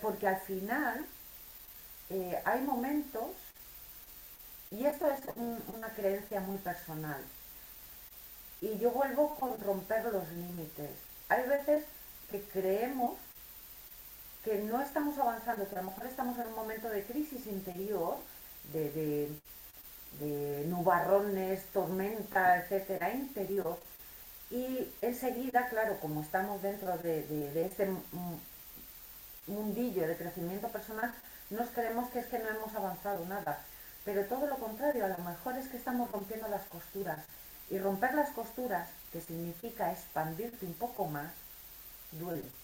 Porque 0.00 0.26
al 0.26 0.40
final 0.40 1.04
eh, 2.08 2.40
hay 2.44 2.60
momentos 2.62 3.32
y 4.70 4.86
esto 4.86 5.08
es 5.10 5.20
una 5.74 5.88
creencia 5.90 6.40
muy 6.40 6.58
personal. 6.58 7.22
Y 8.60 8.78
yo 8.78 8.90
vuelvo 8.92 9.34
con 9.36 9.60
romper 9.60 10.04
los 10.06 10.26
límites. 10.30 10.90
Hay 11.28 11.46
veces 11.48 11.84
que 12.30 12.42
creemos 12.42 13.18
que 14.44 14.58
no 14.62 14.80
estamos 14.82 15.18
avanzando, 15.18 15.66
que 15.68 15.74
a 15.74 15.82
lo 15.82 15.90
mejor 15.90 16.06
estamos 16.06 16.38
en 16.38 16.48
un 16.48 16.54
momento 16.54 16.88
de 16.90 17.02
crisis 17.04 17.46
interior, 17.46 18.16
de, 18.72 19.30
nubarrones, 20.66 21.64
tormenta, 21.72 22.58
etcétera, 22.58 23.12
interior, 23.12 23.78
y 24.50 24.88
enseguida, 25.00 25.68
claro, 25.68 25.98
como 25.98 26.22
estamos 26.22 26.62
dentro 26.62 26.96
de, 26.98 27.22
de, 27.22 27.64
este 27.64 27.88
mundillo 29.46 30.06
de 30.06 30.16
crecimiento 30.16 30.68
personal, 30.68 31.12
nos 31.50 31.70
creemos 31.70 32.10
que 32.10 32.20
es 32.20 32.26
que 32.26 32.38
no 32.38 32.48
hemos 32.50 32.74
avanzado 32.74 33.24
nada. 33.26 33.58
Pero 34.04 34.24
todo 34.26 34.46
lo 34.46 34.58
contrario, 34.58 35.06
a 35.06 35.08
lo 35.08 35.18
mejor 35.18 35.56
es 35.56 35.68
que 35.68 35.78
estamos 35.78 36.10
rompiendo 36.12 36.46
las 36.48 36.64
costuras. 36.66 37.20
Y 37.70 37.78
romper 37.78 38.14
las 38.14 38.30
costuras, 38.30 38.88
que 39.10 39.20
significa 39.22 39.90
expandirte 39.90 40.66
un 40.66 40.74
poco 40.74 41.06
más, 41.06 41.32
duele. 42.12 42.63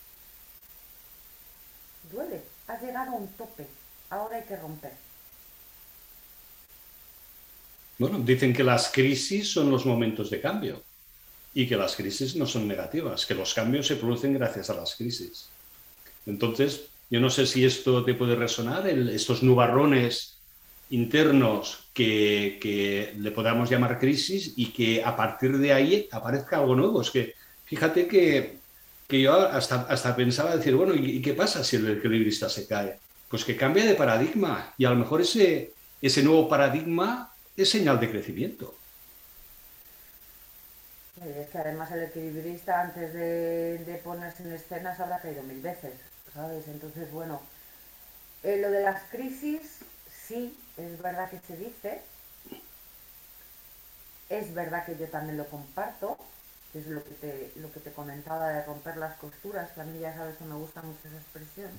Duele. 2.10 2.42
Has 2.66 2.82
llegado 2.82 3.12
a 3.12 3.14
un 3.14 3.28
tope. 3.28 3.66
Ahora 4.10 4.36
hay 4.36 4.44
que 4.44 4.56
romper. 4.56 4.92
Bueno, 7.98 8.18
dicen 8.20 8.52
que 8.52 8.64
las 8.64 8.90
crisis 8.90 9.52
son 9.52 9.70
los 9.70 9.84
momentos 9.84 10.30
de 10.30 10.40
cambio 10.40 10.82
y 11.52 11.66
que 11.66 11.76
las 11.76 11.96
crisis 11.96 12.36
no 12.36 12.46
son 12.46 12.66
negativas, 12.66 13.26
que 13.26 13.34
los 13.34 13.52
cambios 13.52 13.86
se 13.86 13.96
producen 13.96 14.32
gracias 14.34 14.70
a 14.70 14.74
las 14.74 14.94
crisis. 14.96 15.48
Entonces, 16.24 16.88
yo 17.10 17.20
no 17.20 17.28
sé 17.28 17.44
si 17.44 17.64
esto 17.64 18.04
te 18.04 18.14
puede 18.14 18.36
resonar, 18.36 18.88
estos 18.88 19.42
nubarrones 19.42 20.38
internos 20.90 21.90
que, 21.92 23.14
le 23.18 23.30
podamos 23.32 23.68
llamar 23.68 23.98
crisis 23.98 24.54
y 24.56 24.72
que 24.72 25.02
a 25.04 25.16
partir 25.16 25.58
de 25.58 25.72
ahí 25.72 26.08
aparezca 26.10 26.58
algo 26.58 26.74
nuevo. 26.76 27.02
Es 27.02 27.10
que 27.10 27.34
fíjate 27.64 28.06
que, 28.06 28.59
yo 29.18 29.32
hasta, 29.34 29.86
hasta 29.88 30.14
pensaba 30.14 30.54
decir, 30.54 30.74
bueno, 30.74 30.94
¿y, 30.94 31.22
qué 31.22 31.32
pasa 31.32 31.64
si 31.64 31.76
el 31.76 31.98
equilibrista 31.98 32.50
se 32.50 32.66
cae? 32.66 32.98
Pues 33.30 33.44
que 33.44 33.56
cambia 33.56 33.86
de 33.86 33.94
paradigma 33.94 34.74
y 34.76 34.84
a 34.84 34.90
lo 34.90 34.96
mejor 34.96 35.22
ese, 35.22 35.72
ese 36.02 36.22
nuevo 36.22 36.48
paradigma 36.48 37.32
es 37.56 37.70
señal 37.70 37.98
de 37.98 38.10
crecimiento. 38.10 38.74
Es 41.24 41.48
que 41.48 41.58
además 41.58 41.90
el 41.92 42.04
equilibrista 42.04 42.80
antes 42.80 43.12
de, 43.14 44.00
ponerse 44.04 44.42
en 44.42 44.52
escena 44.52 44.94
se 44.96 45.02
habrá 45.02 45.20
caído 45.20 45.42
mil 45.42 45.60
veces, 45.60 45.92
¿sabes? 46.34 46.66
Entonces, 46.68 47.10
bueno, 47.12 47.40
eh, 48.42 48.58
lo 48.60 48.70
de 48.70 48.82
las 48.82 49.02
crisis, 49.10 49.80
sí, 50.10 50.56
es 50.76 51.00
verdad 51.02 51.30
que 51.30 51.38
se 51.46 51.56
dice, 51.56 52.00
es 54.30 54.54
verdad 54.54 54.86
que 54.86 54.96
yo 54.96 55.06
también 55.08 55.36
lo 55.36 55.46
comparto, 55.46 56.16
es 56.78 56.86
lo 56.86 57.02
que 57.04 57.14
te, 57.14 57.52
lo 57.56 57.72
que 57.72 57.80
te 57.80 57.92
comentaba 57.92 58.48
de 58.48 58.64
romper 58.64 58.96
las 58.96 59.16
costuras, 59.18 59.70
que 59.72 59.80
a 59.80 59.84
mí 59.84 59.98
ya 59.98 60.14
sabes 60.14 60.36
que 60.36 60.44
me 60.44 60.54
gusta 60.54 60.82
mucho 60.82 61.08
esa 61.08 61.16
expresión. 61.16 61.70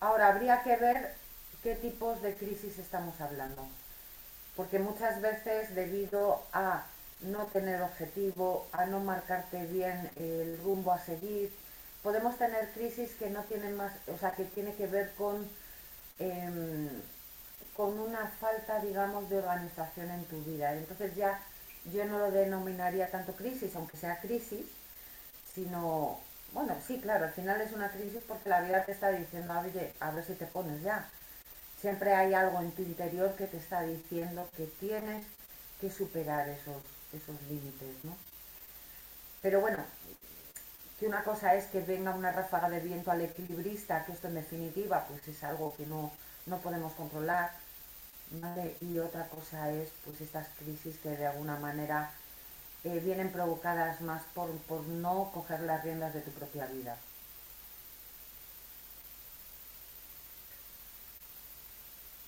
Ahora, 0.00 0.28
habría 0.28 0.62
que 0.62 0.76
ver 0.76 1.14
qué 1.62 1.74
tipos 1.76 2.20
de 2.22 2.34
crisis 2.34 2.78
estamos 2.78 3.20
hablando, 3.20 3.66
porque 4.56 4.78
muchas 4.78 5.20
veces 5.20 5.74
debido 5.74 6.42
a 6.52 6.86
no 7.20 7.46
tener 7.46 7.82
objetivo, 7.82 8.66
a 8.72 8.86
no 8.86 9.00
marcarte 9.00 9.66
bien 9.66 10.10
el 10.16 10.58
rumbo 10.64 10.92
a 10.92 10.98
seguir, 10.98 11.52
podemos 12.02 12.36
tener 12.38 12.70
crisis 12.72 13.10
que 13.18 13.28
no 13.28 13.42
tienen 13.44 13.76
más, 13.76 13.92
o 14.08 14.16
sea, 14.16 14.32
que 14.32 14.44
tiene 14.44 14.74
que 14.74 14.86
ver 14.86 15.12
con 15.14 15.48
Em, 16.20 17.00
con 17.74 17.98
una 17.98 18.26
falta, 18.38 18.78
digamos, 18.80 19.30
de 19.30 19.38
organización 19.38 20.10
en 20.10 20.24
tu 20.26 20.42
vida. 20.42 20.74
Entonces 20.74 21.16
ya 21.16 21.40
yo 21.92 22.04
no 22.04 22.18
lo 22.18 22.30
denominaría 22.30 23.10
tanto 23.10 23.32
crisis, 23.34 23.74
aunque 23.76 23.96
sea 23.96 24.20
crisis, 24.20 24.66
sino, 25.54 26.18
bueno, 26.52 26.76
sí, 26.86 27.00
claro, 27.00 27.26
al 27.26 27.32
final 27.32 27.60
es 27.60 27.72
una 27.72 27.90
crisis 27.90 28.22
porque 28.26 28.48
la 28.48 28.62
vida 28.62 28.84
te 28.84 28.92
está 28.92 29.10
diciendo, 29.10 29.54
oye, 29.60 29.92
a 30.00 30.10
ver 30.10 30.24
si 30.24 30.34
te 30.34 30.46
pones 30.46 30.82
ya. 30.82 31.08
Siempre 31.80 32.14
hay 32.14 32.34
algo 32.34 32.60
en 32.60 32.72
tu 32.72 32.82
interior 32.82 33.34
que 33.36 33.46
te 33.46 33.56
está 33.56 33.82
diciendo 33.82 34.48
que 34.56 34.66
tienes 34.66 35.24
que 35.80 35.90
superar 35.90 36.48
esos, 36.48 36.82
esos 37.12 37.40
límites, 37.48 38.04
¿no? 38.04 38.16
Pero 39.42 39.60
bueno, 39.60 39.84
que 41.00 41.06
una 41.06 41.24
cosa 41.24 41.54
es 41.54 41.64
que 41.66 41.80
venga 41.80 42.14
una 42.14 42.30
ráfaga 42.30 42.68
de 42.68 42.80
viento 42.80 43.10
al 43.10 43.22
equilibrista, 43.22 44.04
que 44.04 44.12
esto 44.12 44.28
en 44.28 44.34
definitiva 44.34 45.06
pues 45.08 45.26
es 45.28 45.42
algo 45.42 45.74
que 45.74 45.86
no, 45.86 46.12
podemos 46.62 46.92
controlar, 46.92 47.52
y 48.80 48.98
otra 48.98 49.28
cosa 49.28 49.72
es 49.72 49.90
pues 50.04 50.20
estas 50.20 50.48
crisis 50.58 50.96
que 51.02 51.10
de 51.10 51.26
alguna 51.26 51.58
manera 51.58 52.12
eh, 52.84 53.00
vienen 53.04 53.32
provocadas 53.32 54.00
más 54.00 54.22
por, 54.34 54.48
no 54.86 55.30
coger 55.34 55.60
las 55.60 55.82
riendas 55.84 56.14
de 56.14 56.20
tu 56.20 56.30
propia 56.30 56.66
vida. 56.66 56.96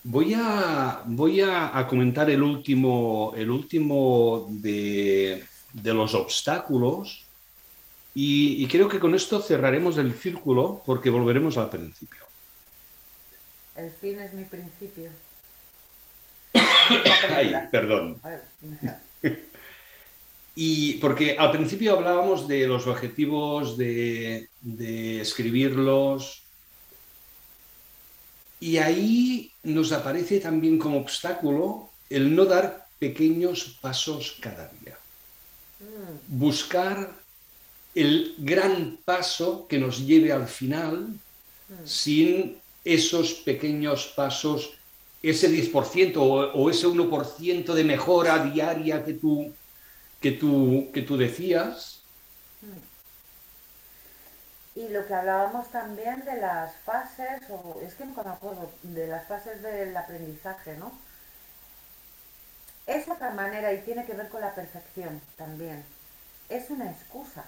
Voy 0.04 0.34
a, 0.34 1.02
voy 1.06 1.40
a, 1.40 1.86
comentar 1.88 2.28
el 2.28 2.42
último, 2.42 3.32
el 3.36 3.50
último 3.50 4.48
de, 4.50 5.44
de 5.72 5.94
los 5.94 6.14
obstáculos 6.14 7.24
y, 8.14 8.66
creo 8.68 8.88
que 8.88 9.00
con 9.00 9.14
esto 9.14 9.40
cerraremos 9.40 9.96
el 9.96 10.12
círculo 10.12 10.82
porque 10.84 11.08
volveremos 11.08 11.56
al 11.56 11.70
principio. 11.70 12.20
El 13.74 13.90
fin 13.90 14.18
es 14.20 14.34
mi 14.34 14.44
principio. 14.44 15.10
Ay, 17.30 17.54
perdón. 17.70 18.20
Y 20.54 20.94
porque 20.94 21.36
al 21.38 21.50
principio 21.50 21.94
hablábamos 21.96 22.46
de 22.46 22.66
los 22.66 22.86
objetivos, 22.86 23.78
de, 23.78 24.48
de, 24.60 25.20
escribirlos, 25.22 26.42
y 28.60 28.76
ahí 28.76 29.50
nos 29.62 29.92
aparece 29.92 30.40
también 30.40 30.78
como 30.78 30.98
obstáculo 30.98 31.88
el 32.10 32.36
no 32.36 32.44
dar 32.44 32.86
pequeños 32.98 33.78
pasos 33.80 34.36
cada 34.40 34.68
día. 34.68 34.98
Mm. 35.80 36.38
Buscar 36.38 37.10
el 37.94 38.34
gran 38.38 38.98
paso 39.04 39.66
que 39.66 39.78
nos 39.78 40.06
lleve 40.06 40.32
al 40.32 40.46
final 40.46 41.08
mm. 41.08 41.86
sin 41.86 42.58
esos 42.84 43.32
pequeños 43.34 44.12
pasos, 44.14 44.74
ese 45.22 45.48
10% 45.48 46.16
o, 46.16 46.70
ese 46.70 46.86
1% 46.86 47.74
de 47.74 47.84
mejora 47.84 48.44
diaria 48.44 49.04
que 49.04 49.14
tú, 49.14 49.52
que 50.20 50.32
tú, 50.32 50.90
que 50.92 51.02
tú 51.02 51.16
decías. 51.16 52.02
Mm. 52.60 52.92
Y 54.80 54.88
lo 54.88 55.06
que 55.06 55.14
hablábamos 55.14 55.70
también 55.70 56.24
de 56.24 56.36
las 56.40 56.74
fases, 56.84 57.42
o 57.50 57.80
es 57.86 57.94
que 57.94 58.04
nunca 58.04 58.22
me 58.22 58.30
acuerdo, 58.30 58.70
de 58.82 59.06
las 59.06 59.26
fases 59.28 59.62
del 59.62 59.96
aprendizaje, 59.96 60.76
¿no? 60.78 60.92
Es 62.86 63.06
otra 63.08 63.30
manera 63.30 63.72
y 63.72 63.82
tiene 63.82 64.04
que 64.04 64.14
ver 64.14 64.28
con 64.28 64.40
la 64.40 64.54
perfección 64.54 65.20
también. 65.36 65.84
Es 66.48 66.70
una 66.70 66.90
excusa 66.90 67.44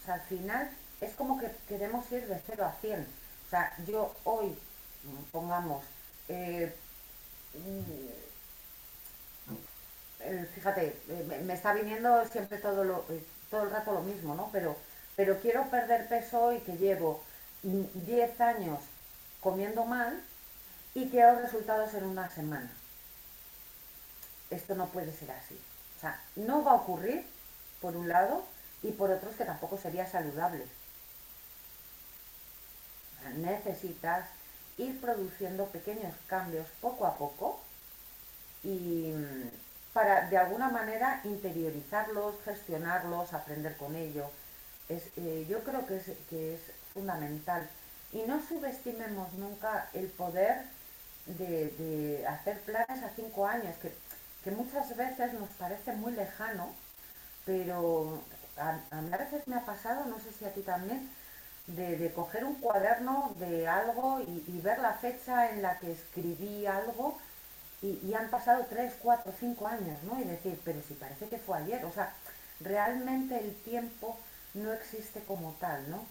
o 0.00 0.04
sea, 0.04 0.14
al 0.14 0.20
final 0.22 0.70
es 1.00 1.12
como 1.14 1.38
que 1.38 1.50
queremos 1.68 2.10
ir 2.12 2.26
de 2.26 2.40
0 2.46 2.64
a 2.64 2.72
100. 2.80 3.00
O 3.00 3.50
sea, 3.50 3.72
yo 3.86 4.14
hoy, 4.24 4.56
pongamos, 5.32 5.84
eh, 6.28 6.74
fíjate, 10.54 10.96
eh, 11.08 11.42
me 11.44 11.54
está 11.54 11.72
viniendo 11.72 12.26
siempre 12.26 12.58
todo, 12.58 12.84
lo, 12.84 13.04
eh, 13.08 13.24
todo 13.50 13.64
el 13.64 13.70
rato 13.70 13.92
lo 13.92 14.02
mismo, 14.02 14.34
¿no? 14.34 14.50
Pero, 14.52 14.76
pero 15.16 15.40
quiero 15.40 15.68
perder 15.70 16.08
peso 16.08 16.40
hoy 16.40 16.58
que 16.60 16.76
llevo 16.76 17.22
10 17.62 18.40
años 18.40 18.80
comiendo 19.40 19.84
mal 19.84 20.22
y 20.94 21.08
quiero 21.08 21.40
resultados 21.40 21.94
en 21.94 22.04
una 22.04 22.28
semana. 22.30 22.70
Esto 24.50 24.74
no 24.74 24.88
puede 24.88 25.12
ser 25.12 25.30
así. 25.30 25.58
O 25.96 26.00
sea, 26.00 26.20
no 26.36 26.64
va 26.64 26.72
a 26.72 26.76
ocurrir, 26.76 27.26
por 27.80 27.96
un 27.96 28.08
lado, 28.08 28.44
y 28.82 28.92
por 28.92 29.10
otros 29.10 29.34
que 29.36 29.44
tampoco 29.44 29.78
sería 29.78 30.06
saludable. 30.06 30.66
Necesitas 33.36 34.28
ir 34.80 35.00
produciendo 35.00 35.66
pequeños 35.66 36.14
cambios 36.26 36.66
poco 36.80 37.06
a 37.06 37.16
poco 37.16 37.60
y 38.62 39.12
mm, 39.12 39.50
para 39.92 40.28
de 40.28 40.36
alguna 40.36 40.68
manera 40.68 41.20
interiorizarlos, 41.24 42.36
gestionarlos, 42.44 43.32
aprender 43.32 43.76
con 43.76 43.94
ello. 43.96 44.30
Es, 44.88 45.04
eh, 45.16 45.46
yo 45.48 45.62
creo 45.64 45.86
que 45.86 45.96
es, 45.96 46.10
que 46.28 46.54
es 46.54 46.60
fundamental. 46.94 47.68
Y 48.12 48.22
no 48.22 48.42
subestimemos 48.46 49.32
nunca 49.34 49.88
el 49.92 50.08
poder 50.08 50.64
de, 51.26 52.24
hacer 52.28 52.60
planes 52.62 53.02
a 53.02 53.10
cinco 53.14 53.46
años, 53.46 53.76
que, 53.80 53.92
que 54.42 54.50
muchas 54.50 54.96
veces 54.96 55.32
nos 55.34 55.48
parece 55.50 55.92
muy 55.92 56.12
lejano, 56.12 56.74
pero 57.44 58.20
a, 58.56 59.00
mí 59.00 59.12
a 59.12 59.16
veces 59.16 59.46
me 59.46 59.56
ha 59.56 59.64
pasado, 59.64 60.04
no 60.06 60.18
sé 60.18 60.32
si 60.32 60.44
a 60.44 60.52
ti 60.52 60.62
también, 60.62 61.10
de, 61.76 62.12
coger 62.14 62.44
un 62.44 62.54
cuaderno 62.56 63.34
de 63.38 63.68
algo 63.68 64.20
y, 64.20 64.60
ver 64.60 64.78
la 64.78 64.94
fecha 64.94 65.50
en 65.50 65.62
la 65.62 65.78
que 65.78 65.92
escribí 65.92 66.66
algo 66.66 67.18
y, 67.82 68.12
han 68.14 68.30
pasado 68.30 68.66
tres, 68.68 68.94
cuatro, 69.02 69.32
cinco 69.38 69.66
años, 69.66 70.02
¿no? 70.04 70.20
Y 70.20 70.24
decir, 70.24 70.58
pero 70.64 70.80
si 70.86 70.94
parece 70.94 71.28
que 71.28 71.38
fue 71.38 71.58
ayer, 71.58 71.84
o 71.84 71.92
sea, 71.92 72.14
realmente 72.60 73.38
el 73.38 73.54
tiempo 73.54 74.18
no 74.54 74.72
existe 74.72 75.20
como 75.20 75.56
tal, 75.60 75.90
¿no? 75.90 76.04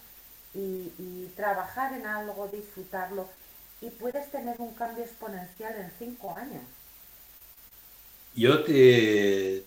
Y, 0.54 1.30
trabajar 1.36 1.92
en 1.94 2.06
algo, 2.06 2.48
disfrutarlo, 2.48 3.28
y 3.80 3.88
puedes 3.90 4.30
tener 4.30 4.60
un 4.60 4.74
cambio 4.74 5.04
exponencial 5.04 5.74
en 5.76 5.90
cinco 5.98 6.36
años. 6.36 6.62
Yo 8.34 8.64
te 8.64 9.64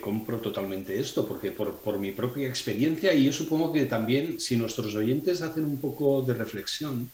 compro 0.00 0.40
totalmente 0.40 0.98
esto, 0.98 1.26
porque 1.26 1.52
por, 1.52 1.98
mi 1.98 2.12
propia 2.12 2.48
experiencia, 2.48 3.12
y 3.12 3.24
yo 3.24 3.32
supongo 3.32 3.72
que 3.72 3.86
también 3.86 4.40
si 4.40 4.56
nuestros 4.56 4.94
oyentes 4.94 5.42
hacen 5.42 5.64
un 5.64 5.78
poco 5.78 6.22
de 6.22 6.34
reflexión, 6.34 7.10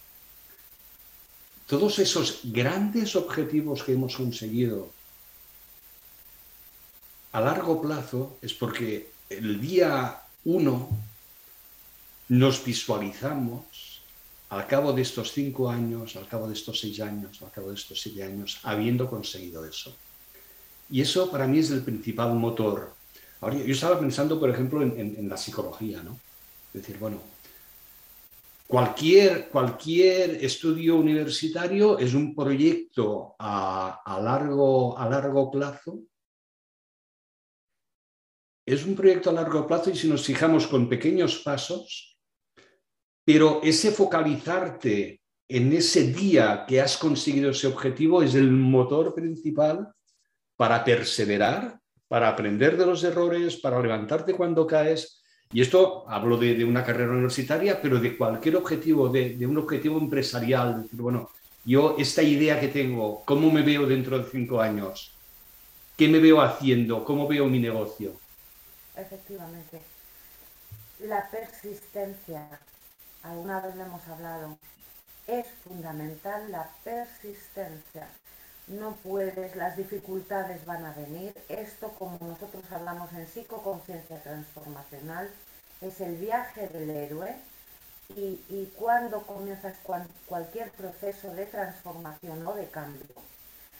todos 1.66 1.98
esos 1.98 2.40
grandes 2.44 3.14
objetivos 3.16 3.82
que 3.82 3.92
hemos 3.92 4.16
conseguido 4.16 4.90
a 7.32 7.40
largo 7.40 7.80
plazo 7.80 8.38
es 8.42 8.54
porque 8.54 9.10
el 9.28 9.60
día 9.60 10.22
uno 10.44 10.88
nos 12.28 12.64
visualizamos 12.64 14.00
al 14.48 14.66
cabo 14.66 14.92
de 14.92 15.02
estos 15.02 15.32
cinco 15.32 15.70
años, 15.70 16.16
al 16.16 16.26
cabo 16.26 16.48
de 16.48 16.54
estos 16.54 16.80
seis 16.80 17.00
años, 17.00 17.40
al 17.42 17.52
cabo 17.52 17.68
de 17.68 17.76
estos 17.76 18.00
siete 18.00 18.24
años, 18.24 18.58
habiendo 18.64 19.08
conseguido 19.08 19.64
eso. 19.64 19.94
Y 20.90 21.00
eso 21.00 21.30
para 21.30 21.46
mí 21.46 21.60
es 21.60 21.70
el 21.70 21.82
principal 21.82 22.34
motor. 22.34 22.94
Ahora, 23.40 23.56
yo 23.56 23.72
estaba 23.72 23.98
pensando, 23.98 24.38
por 24.40 24.50
ejemplo, 24.50 24.82
en, 24.82 25.28
la 25.28 25.36
psicología, 25.36 26.02
¿no? 26.02 26.18
Es 26.74 26.82
decir, 26.82 26.98
bueno, 26.98 27.18
cualquier, 28.66 29.48
cualquier 29.48 30.44
estudio 30.44 30.96
universitario 30.96 31.98
es 31.98 32.12
un 32.12 32.34
proyecto 32.34 33.36
a, 33.38 34.20
largo, 34.22 34.98
a 34.98 35.08
largo 35.08 35.50
plazo. 35.50 36.00
Es 38.66 38.84
un 38.84 38.96
proyecto 38.96 39.30
a 39.30 39.34
largo 39.34 39.66
plazo 39.66 39.90
y 39.90 39.96
si 39.96 40.08
nos 40.08 40.24
fijamos 40.24 40.66
con 40.66 40.88
pequeños 40.88 41.38
pasos, 41.38 42.18
pero 43.24 43.60
ese 43.62 43.92
focalizarte 43.92 45.22
en 45.48 45.72
ese 45.72 46.12
día 46.12 46.64
que 46.66 46.80
has 46.80 46.96
conseguido 46.96 47.50
ese 47.50 47.68
objetivo 47.68 48.22
es 48.22 48.34
el 48.34 48.50
motor 48.50 49.14
principal 49.14 49.92
para 50.60 50.84
perseverar, 50.84 51.80
para 52.06 52.28
aprender 52.28 52.76
de 52.76 52.84
los 52.84 53.02
errores, 53.02 53.56
para 53.56 53.80
levantarte 53.80 54.34
cuando 54.34 54.66
caes. 54.66 55.22
Y 55.50 55.62
esto 55.62 56.04
hablo 56.06 56.36
de, 56.36 56.62
una 56.66 56.84
carrera 56.84 57.12
universitaria, 57.12 57.80
pero 57.80 57.98
de 57.98 58.14
cualquier 58.14 58.56
objetivo, 58.56 59.08
de, 59.08 59.46
un 59.46 59.56
objetivo 59.56 59.96
empresarial. 59.96 60.82
Decir, 60.82 61.00
bueno, 61.00 61.30
yo 61.64 61.96
esta 61.98 62.22
idea 62.22 62.60
que 62.60 62.68
tengo, 62.68 63.22
¿cómo 63.24 63.50
me 63.50 63.62
veo 63.62 63.86
dentro 63.86 64.18
de 64.18 64.30
cinco 64.30 64.60
años? 64.60 65.16
¿Qué 65.96 66.08
me 66.08 66.18
veo 66.18 66.42
haciendo? 66.42 67.06
¿Cómo 67.06 67.26
veo 67.26 67.46
mi 67.46 67.58
negocio? 67.58 68.12
Efectivamente. 68.94 69.80
La 70.98 71.26
persistencia, 71.30 72.60
alguna 73.22 73.62
vez 73.62 73.76
le 73.76 73.84
hemos 73.84 74.06
hablado, 74.08 74.58
es 75.26 75.46
fundamental 75.64 76.52
la 76.52 76.68
persistencia 76.84 78.10
no 78.68 78.96
puedes, 79.02 79.56
las 79.56 79.76
dificultades 79.76 80.64
van 80.64 80.84
a 80.84 80.92
venir. 80.92 81.34
Esto, 81.48 81.90
como 81.98 82.18
nosotros 82.20 82.64
hablamos 82.70 83.12
en 83.12 83.26
psicoconciencia 83.26 84.22
transformacional, 84.22 85.30
es 85.80 86.00
el 86.00 86.16
viaje 86.16 86.68
del 86.68 86.90
héroe 86.90 87.34
y, 88.16 88.72
cuando 88.76 89.22
comienzas 89.22 89.76
cualquier 90.26 90.70
proceso 90.72 91.32
de 91.32 91.46
transformación 91.46 92.46
o 92.46 92.54
de 92.54 92.68
cambio, 92.68 93.06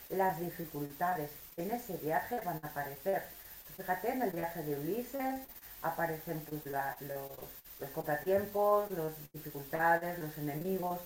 las 0.09 0.39
dificultades 0.41 1.31
en 1.57 1.71
ese 1.73 1.97
viaje 1.97 2.41
van 2.45 2.61
a 2.63 2.69
aparecer. 2.69 3.23
Fíjate, 3.77 4.11
en 4.11 4.23
el 4.23 4.31
viaje 4.31 4.63
de 4.63 4.79
Ulises 4.79 5.41
aparecen 5.83 6.41
pues, 6.49 6.65
los, 6.67 7.29
los 7.81 7.91
contratiempos, 7.91 8.91
las 8.91 9.33
dificultades, 9.33 10.19
los 10.19 10.37
enemigos. 10.39 11.01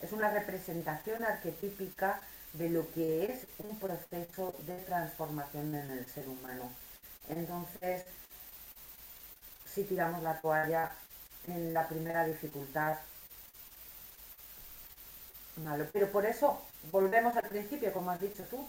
Es 0.00 0.12
una 0.12 0.30
representación 0.30 1.24
arquetípica 1.24 2.20
de 2.58 2.70
lo 2.70 2.90
que 2.92 3.24
es 3.24 3.46
un 3.58 3.78
proceso 3.78 4.54
de 4.66 4.76
transformación 4.82 5.74
en 5.74 5.90
el 5.90 6.06
ser 6.06 6.28
humano. 6.28 6.70
Entonces, 7.28 8.04
si 9.64 9.84
tiramos 9.84 10.22
la 10.22 10.40
toalla 10.40 10.92
en 11.48 11.74
la 11.74 11.88
primera 11.88 12.24
dificultad, 12.24 12.98
malo. 15.56 15.86
Pero 15.92 16.10
por 16.10 16.26
eso, 16.26 16.60
volvemos 16.90 17.36
al 17.36 17.48
principio, 17.48 17.92
como 17.92 18.10
has 18.10 18.20
dicho 18.20 18.44
tú, 18.44 18.66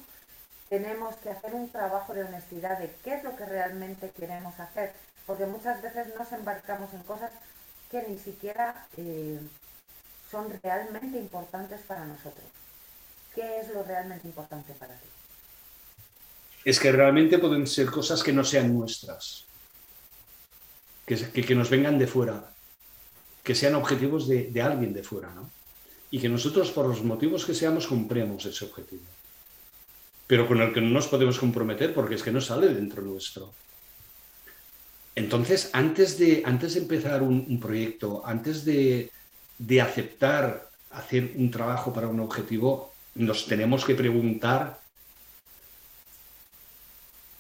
tenemos 0.69 1.15
que 1.17 1.30
hacer 1.30 1.54
un 1.54 1.69
trabajo 1.69 2.13
de 2.13 2.23
honestidad 2.23 2.80
de 2.80 2.93
qué 3.04 3.15
es 3.15 3.23
lo 3.23 3.36
que 3.36 3.45
realmente 3.45 4.12
queremos 4.12 4.60
hacer, 4.60 4.93
porque 5.26 5.45
muchas 5.45 5.82
veces 5.82 6.13
nos 6.17 6.32
embarcamos 6.32 6.93
en 6.93 7.04
cosas 7.04 7.32
que 7.89 8.04
ni 8.04 8.17
siquiera 8.17 8.88
eh, 8.97 9.39
son 10.30 10.60
realmente 10.62 11.17
importantes 11.17 11.82
para 11.82 12.06
nosotros. 12.06 12.45
¿Qué 13.38 13.60
es 13.60 13.69
lo 13.71 13.84
realmente 13.84 14.28
importante 14.28 14.73
para 14.73 14.95
ti? 14.95 15.06
Es 16.65 16.80
que 16.80 16.91
realmente 16.91 17.38
pueden 17.38 17.67
ser 17.67 17.86
cosas 17.86 18.23
que 18.23 18.34
no 18.34 18.43
sean 18.43 18.73
nuestras, 18.73 19.45
que, 21.06 21.54
nos 21.54 21.69
vengan 21.69 22.00
de 22.00 22.08
fuera, 22.08 22.52
que 23.43 23.54
sean 23.54 23.76
objetivos 23.76 24.28
de, 24.28 24.60
alguien 24.60 24.91
de 24.91 25.04
fuera, 25.04 25.36
¿no? 25.36 25.52
Y 26.10 26.19
que 26.19 26.30
nosotros, 26.30 26.71
por 26.71 26.88
los 26.88 27.04
motivos 27.04 27.45
que 27.45 27.54
seamos, 27.54 27.86
cumplemos 27.86 28.43
ese 28.47 28.65
objetivo. 28.65 29.06
Pero 30.26 30.47
con 30.47 30.60
el 30.60 30.73
que 30.73 30.82
no 30.82 30.89
nos 30.89 31.08
podemos 31.08 31.38
comprometer 31.38 31.93
porque 31.93 32.15
es 32.15 32.23
que 32.23 32.32
no 32.32 32.41
sale 32.41 32.73
dentro 32.73 33.04
nuestro. 33.04 33.54
Entonces, 35.13 35.69
antes 35.73 36.17
de, 36.17 36.41
antes 36.43 36.73
de 36.73 36.80
empezar 36.80 37.21
un, 37.21 37.60
proyecto, 37.60 38.23
antes 38.26 38.65
de, 38.65 39.12
de, 39.60 39.80
aceptar 39.80 40.71
hacer 40.89 41.34
un 41.36 41.52
trabajo 41.52 41.93
para 41.93 42.08
un 42.08 42.19
objetivo, 42.19 42.97
nos 43.18 43.46
tenemos 43.46 43.84
que 43.86 43.96
preguntar 43.96 44.80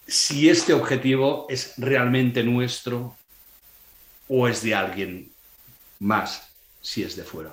si 0.07 0.49
este 0.49 0.73
objetivo 0.73 1.45
es 1.49 1.73
realmente 1.77 2.43
nuestro 2.43 3.15
o 4.27 4.47
es 4.47 4.61
de 4.61 4.75
alguien 4.75 5.31
más, 5.99 6.49
si 6.81 7.03
es 7.03 7.15
de 7.15 7.23
fuera. 7.23 7.51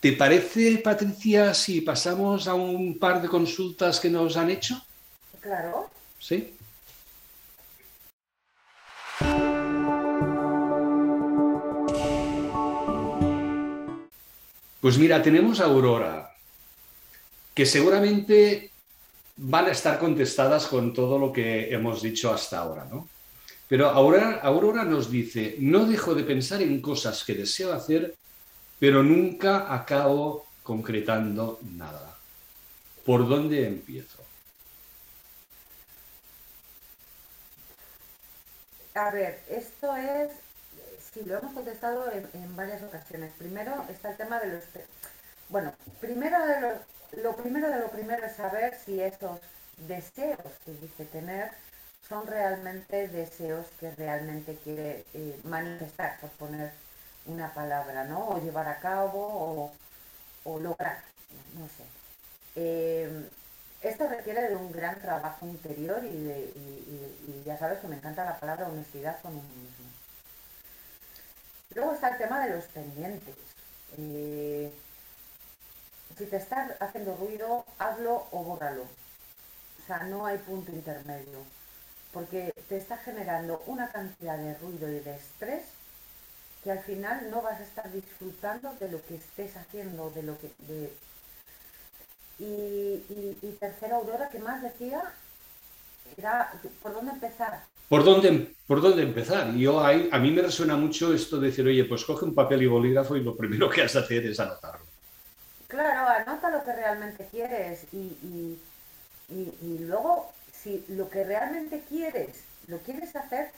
¿Te 0.00 0.12
parece, 0.12 0.78
Patricia, 0.78 1.54
si 1.54 1.80
pasamos 1.80 2.46
a 2.46 2.54
un 2.54 2.98
par 2.98 3.20
de 3.20 3.28
consultas 3.28 3.98
que 3.98 4.10
nos 4.10 4.36
han 4.36 4.50
hecho? 4.50 4.80
Claro. 5.40 5.90
¿Sí? 6.18 6.54
Pues 14.80 14.96
mira, 14.96 15.22
tenemos 15.22 15.60
a 15.60 15.64
Aurora, 15.64 16.30
que 17.52 17.66
seguramente 17.66 18.70
van 19.36 19.66
a 19.66 19.72
estar 19.72 19.98
contestadas 19.98 20.66
con 20.66 20.92
todo 20.92 21.18
lo 21.18 21.32
que 21.32 21.72
hemos 21.72 22.02
dicho 22.02 22.32
hasta 22.32 22.58
ahora, 22.58 22.84
¿no? 22.84 23.08
Pero 23.68 23.88
Aurora, 23.88 24.40
Aurora 24.42 24.84
nos 24.84 25.10
dice, 25.10 25.56
no 25.58 25.84
dejo 25.84 26.14
de 26.14 26.22
pensar 26.22 26.62
en 26.62 26.80
cosas 26.80 27.24
que 27.24 27.34
deseo 27.34 27.72
hacer, 27.72 28.14
pero 28.78 29.02
nunca 29.02 29.74
acabo 29.74 30.46
concretando 30.62 31.58
nada. 31.76 32.16
¿Por 33.04 33.28
dónde 33.28 33.66
empiezo? 33.66 34.24
A 38.94 39.10
ver, 39.10 39.40
esto 39.48 39.94
es 39.96 40.30
Sí, 41.18 41.24
lo 41.24 41.38
hemos 41.38 41.52
contestado 41.52 42.04
en, 42.12 42.56
varias 42.56 42.82
ocasiones. 42.82 43.32
Primero 43.38 43.84
está 43.88 44.10
el 44.10 44.16
tema 44.16 44.38
de 44.38 44.52
los... 44.52 44.64
Bueno, 45.48 45.72
primero 46.00 46.46
de 46.46 46.60
lo, 46.60 47.22
lo 47.22 47.36
primero 47.36 47.68
de 47.70 47.80
lo 47.80 47.90
primero 47.90 48.24
es 48.24 48.36
saber 48.36 48.78
si 48.84 49.00
esos 49.00 49.40
deseos 49.78 50.52
que 50.64 50.72
dice 50.72 51.06
tener 51.06 51.50
son 52.08 52.26
realmente 52.26 53.08
deseos 53.08 53.66
que 53.80 53.90
realmente 53.92 54.56
quiere 54.62 55.04
eh, 55.14 55.40
manifestar, 55.44 56.20
por 56.20 56.30
poner 56.30 56.72
una 57.26 57.52
palabra, 57.52 58.04
¿no? 58.04 58.28
O 58.28 58.40
llevar 58.40 58.68
a 58.68 58.78
cabo 58.78 59.72
o, 60.44 60.58
lograr, 60.60 61.02
no 61.58 61.66
sé. 61.68 61.84
Eh, 62.56 63.28
esto 63.82 64.08
requiere 64.08 64.48
de 64.48 64.56
un 64.56 64.70
gran 64.72 65.00
trabajo 65.00 65.46
interior 65.46 66.04
y, 66.04 66.08
y, 66.08 67.42
ya 67.44 67.58
sabes 67.58 67.80
que 67.80 67.88
me 67.88 67.96
encanta 67.96 68.24
la 68.24 68.38
palabra 68.38 68.68
honestidad 68.68 69.20
con 69.22 69.32
uno 69.32 69.42
mismo. 69.42 69.87
Luego 71.74 71.92
está 71.92 72.08
el 72.08 72.18
tema 72.18 72.44
de 72.44 72.54
los 72.54 72.64
pendientes. 72.66 73.34
Eh, 73.98 74.72
si 76.16 76.26
te 76.26 76.36
estás 76.36 76.72
haciendo 76.80 77.16
ruido, 77.16 77.64
hazlo 77.78 78.26
o 78.30 78.42
bórralo. 78.42 78.82
O 78.82 79.86
sea, 79.86 80.00
no 80.04 80.26
hay 80.26 80.38
punto 80.38 80.72
intermedio. 80.72 81.44
Porque 82.12 82.52
te 82.68 82.78
está 82.78 82.96
generando 82.96 83.62
una 83.66 83.90
cantidad 83.92 84.38
de 84.38 84.54
ruido 84.54 84.88
y 84.90 85.00
de 85.00 85.16
estrés 85.16 85.64
que 86.64 86.72
al 86.72 86.80
final 86.80 87.30
no 87.30 87.42
vas 87.42 87.60
a 87.60 87.64
estar 87.64 87.90
disfrutando 87.92 88.74
de 88.80 88.90
lo 88.90 89.04
que 89.04 89.16
estés 89.16 89.56
haciendo, 89.56 90.10
de 90.10 90.22
lo 90.22 90.38
que... 90.38 90.50
Y, 92.38 93.56
tercera 93.60 93.96
aurora, 93.96 94.28
¿qué 94.28 94.38
más 94.38 94.62
decía? 94.62 95.02
Era, 96.16 96.52
¿por 96.82 96.94
dónde 96.94 97.12
empezar? 97.12 97.62
¿Por 97.88 98.04
dónde, 98.04 98.54
¿Por 98.66 98.82
dónde 98.82 99.02
empezar? 99.02 99.54
Yo 99.54 99.80
hay, 99.82 100.10
a 100.12 100.18
mí 100.18 100.30
me 100.30 100.42
resuena 100.42 100.76
mucho 100.76 101.14
esto 101.14 101.40
de 101.40 101.48
decir, 101.48 101.66
oye, 101.66 101.84
pues 101.84 102.04
coge 102.04 102.26
un 102.26 102.34
papel 102.34 102.62
y 102.62 102.66
bolígrafo 102.66 103.16
y 103.16 103.22
lo 103.22 103.34
primero 103.34 103.70
que 103.70 103.80
has 103.80 103.94
de 103.94 104.00
hacer 104.00 104.26
es 104.26 104.38
anotarlo. 104.38 104.84
Claro, 105.68 106.06
anota 106.06 106.50
lo 106.50 106.62
que 106.64 106.72
realmente 106.74 107.26
quieres 107.30 107.86
y, 107.92 108.58
y 109.30 109.78
luego, 109.80 110.32
si 110.52 110.84
lo 110.88 111.08
que 111.08 111.24
realmente 111.24 111.82
quieres, 111.88 112.44
lo 112.66 112.78
quieres 112.80 113.16
hacer, 113.16 113.52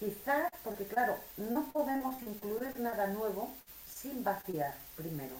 quizás, 0.00 0.50
porque 0.64 0.84
claro, 0.84 1.16
no 1.36 1.70
podemos 1.72 2.20
incluir 2.22 2.80
nada 2.80 3.06
nuevo 3.06 3.54
sin 3.88 4.24
vaciar 4.24 4.74
primero. 4.96 5.36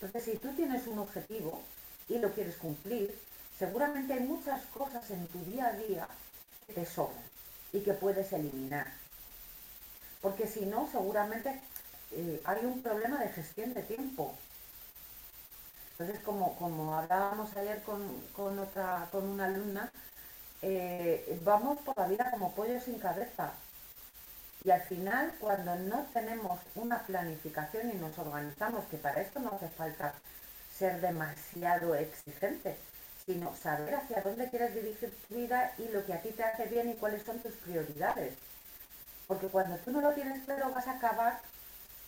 Entonces, 0.00 0.32
si 0.32 0.38
tú 0.38 0.48
tienes 0.54 0.86
un 0.86 1.00
objetivo 1.00 1.60
y 2.08 2.18
lo 2.18 2.32
quieres 2.32 2.56
cumplir, 2.56 3.12
seguramente 3.58 4.12
hay 4.12 4.20
muchas 4.20 4.64
cosas 4.66 5.10
en 5.10 5.26
tu 5.26 5.40
día 5.50 5.66
a 5.66 5.72
día 5.72 6.08
que 6.68 6.74
te 6.74 6.86
sobran 6.86 7.37
y 7.72 7.80
que 7.80 7.92
puedes 7.94 8.32
eliminar. 8.32 8.86
Porque 10.20 10.46
si 10.46 10.66
no, 10.66 10.88
seguramente 10.90 11.60
eh, 12.12 12.40
hay 12.44 12.64
un 12.64 12.82
problema 12.82 13.18
de 13.20 13.28
gestión 13.28 13.74
de 13.74 13.82
tiempo. 13.82 14.34
Entonces, 15.92 16.22
como, 16.24 16.56
como 16.56 16.96
hablábamos 16.96 17.56
ayer 17.56 17.82
con, 17.82 18.58
otra, 18.58 19.08
con 19.10 19.28
una 19.28 19.46
alumna, 19.46 19.90
eh, 20.62 21.40
vamos 21.44 21.78
por 21.80 21.96
la 21.98 22.06
vida 22.06 22.30
como 22.30 22.54
pollo 22.54 22.80
sin 22.80 22.98
cabeza. 22.98 23.52
Y 24.64 24.70
al 24.70 24.82
final, 24.82 25.34
cuando 25.40 25.74
no 25.76 26.06
tenemos 26.12 26.60
una 26.74 27.02
planificación 27.02 27.90
y 27.90 27.94
nos 27.94 28.18
organizamos, 28.18 28.84
que 28.86 28.96
para 28.96 29.20
esto 29.20 29.40
no 29.40 29.50
hace 29.50 29.68
falta 29.68 30.14
ser 30.76 31.00
demasiado 31.00 31.94
exigente, 31.94 32.76
sino 33.28 33.54
saber 33.54 33.94
hacia 33.94 34.22
dónde 34.22 34.48
quieres 34.48 34.74
dirigir 34.74 35.12
tu 35.28 35.34
vida 35.34 35.74
y 35.76 35.92
lo 35.92 36.04
que 36.06 36.14
a 36.14 36.22
ti 36.22 36.30
te 36.30 36.42
hace 36.42 36.64
bien 36.64 36.88
y 36.88 36.94
cuáles 36.94 37.22
son 37.22 37.38
tus 37.40 37.52
prioridades. 37.56 38.32
Porque 39.26 39.48
cuando 39.48 39.76
tú 39.76 39.90
no 39.90 40.00
lo 40.00 40.14
tienes 40.14 40.42
claro 40.44 40.72
vas 40.74 40.86
a 40.88 40.92
acabar 40.92 41.38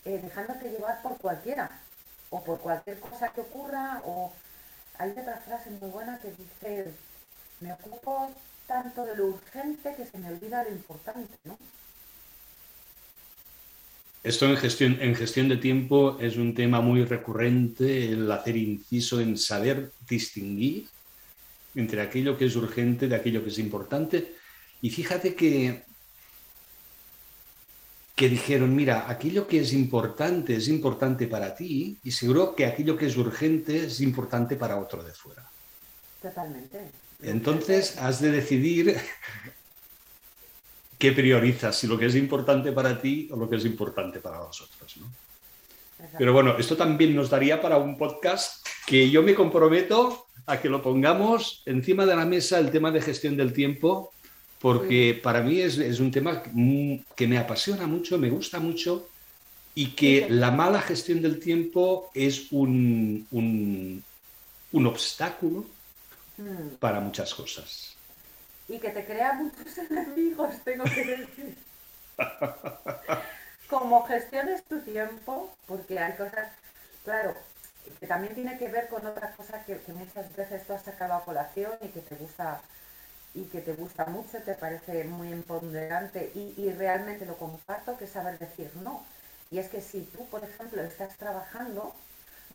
eh, 0.06 0.18
dejándote 0.22 0.70
llevar 0.70 1.02
por 1.02 1.18
cualquiera 1.18 1.70
o 2.30 2.42
por 2.42 2.58
cualquier 2.60 2.98
cosa 3.00 3.28
que 3.28 3.42
ocurra 3.42 4.00
o 4.06 4.32
hay 4.96 5.10
otra 5.10 5.36
frase 5.44 5.68
muy 5.70 5.90
buena 5.90 6.18
que 6.20 6.30
dice 6.30 6.90
me 7.60 7.74
ocupo 7.74 8.30
tanto 8.66 9.04
de 9.04 9.14
lo 9.16 9.26
urgente 9.26 9.94
que 9.94 10.06
se 10.06 10.16
me 10.16 10.28
olvida 10.28 10.64
lo 10.64 10.70
importante, 10.70 11.34
¿no? 11.44 11.58
Esto 14.22 14.46
en 14.46 14.56
gestión, 14.56 14.98
en 15.00 15.14
gestión 15.14 15.48
de 15.48 15.56
tiempo 15.58 16.18
es 16.18 16.36
un 16.36 16.54
tema 16.54 16.80
muy 16.80 17.04
recurrente, 17.04 18.12
el 18.12 18.30
hacer 18.30 18.56
inciso 18.56 19.20
en 19.20 19.36
saber 19.36 19.92
distinguir 20.08 20.88
entre 21.74 22.02
aquello 22.02 22.36
que 22.36 22.46
es 22.46 22.56
urgente 22.56 23.08
de 23.08 23.16
aquello 23.16 23.42
que 23.42 23.50
es 23.50 23.58
importante. 23.58 24.34
Y 24.82 24.90
fíjate 24.90 25.34
que, 25.34 25.84
que 28.14 28.28
dijeron, 28.28 28.74
mira, 28.74 29.08
aquello 29.08 29.46
que 29.46 29.60
es 29.60 29.72
importante 29.72 30.56
es 30.56 30.68
importante 30.68 31.26
para 31.26 31.54
ti 31.54 31.98
y 32.02 32.10
seguro 32.10 32.54
que 32.54 32.66
aquello 32.66 32.96
que 32.96 33.06
es 33.06 33.16
urgente 33.16 33.86
es 33.86 34.00
importante 34.00 34.56
para 34.56 34.78
otro 34.78 35.02
de 35.02 35.12
fuera. 35.12 35.48
Totalmente. 36.20 36.90
Entonces 37.22 37.96
has 37.98 38.20
de 38.20 38.30
decidir 38.30 38.96
qué 40.98 41.12
priorizas, 41.12 41.76
si 41.76 41.86
lo 41.86 41.98
que 41.98 42.06
es 42.06 42.14
importante 42.14 42.72
para 42.72 43.00
ti 43.00 43.28
o 43.32 43.36
lo 43.36 43.48
que 43.48 43.56
es 43.56 43.64
importante 43.64 44.20
para 44.20 44.38
los 44.38 44.60
otros. 44.60 44.98
Pero 46.18 46.32
bueno, 46.32 46.56
esto 46.58 46.76
también 46.76 47.14
nos 47.14 47.30
daría 47.30 47.60
para 47.60 47.78
un 47.78 47.96
podcast 47.96 48.66
que 48.90 49.08
yo 49.08 49.22
me 49.22 49.36
comprometo 49.36 50.26
a 50.46 50.60
que 50.60 50.68
lo 50.68 50.82
pongamos 50.82 51.62
encima 51.64 52.04
de 52.06 52.16
la 52.16 52.24
mesa 52.24 52.58
el 52.58 52.72
tema 52.72 52.90
de 52.90 53.00
gestión 53.00 53.36
del 53.36 53.52
tiempo, 53.52 54.10
porque 54.58 55.20
para 55.22 55.42
mí 55.42 55.60
es, 55.60 56.00
un 56.00 56.10
tema 56.10 56.42
que 56.42 57.28
me 57.28 57.38
apasiona 57.38 57.86
mucho, 57.86 58.18
me 58.18 58.30
gusta 58.30 58.58
mucho 58.58 59.08
y 59.76 59.92
que 59.92 60.26
la 60.28 60.50
mala 60.50 60.82
gestión 60.82 61.22
del 61.22 61.38
tiempo 61.38 62.10
es 62.14 62.50
un, 62.50 63.28
un, 63.30 64.86
obstáculo 64.86 65.66
mm. 66.36 66.74
para 66.80 66.98
muchas 66.98 67.32
cosas. 67.32 67.94
Y 68.68 68.80
que 68.80 68.90
te 68.90 69.04
crea 69.04 69.34
muchos 69.34 69.78
enemigos, 69.88 70.50
tengo 70.64 70.82
que 70.82 71.04
decir. 71.04 71.54
Como 73.68 74.02
gestiones 74.04 74.64
tu 74.64 74.80
tiempo, 74.80 75.54
porque 75.68 75.96
hay 75.96 76.16
cosas, 76.16 76.48
claro, 77.04 77.36
que 77.98 78.06
también 78.06 78.34
tiene 78.34 78.58
que 78.58 78.68
ver 78.68 78.88
con 78.88 79.06
otras 79.06 79.34
cosas 79.34 79.64
que, 79.64 79.80
muchas 79.92 80.34
veces 80.34 80.66
tú 80.66 80.72
has 80.72 80.82
sacado 80.82 81.14
a 81.14 81.24
colación 81.24 81.72
y 81.80 81.88
que 81.88 82.00
te 82.00 82.16
gusta 82.16 82.60
y 83.32 83.44
que 83.44 83.60
te 83.60 83.74
gusta 83.74 84.06
mucho, 84.06 84.38
te 84.42 84.54
parece 84.54 85.04
muy 85.04 85.32
empoderante 85.32 86.32
y, 86.34 86.72
realmente 86.72 87.26
lo 87.26 87.36
comparto, 87.36 87.96
que 87.96 88.04
es 88.04 88.10
saber 88.10 88.38
decir 88.38 88.72
no. 88.82 89.04
Y 89.52 89.58
es 89.58 89.68
que 89.68 89.80
si 89.80 90.02
tú, 90.02 90.26
por 90.26 90.42
ejemplo, 90.42 90.82
estás 90.82 91.16
trabajando, 91.16 91.94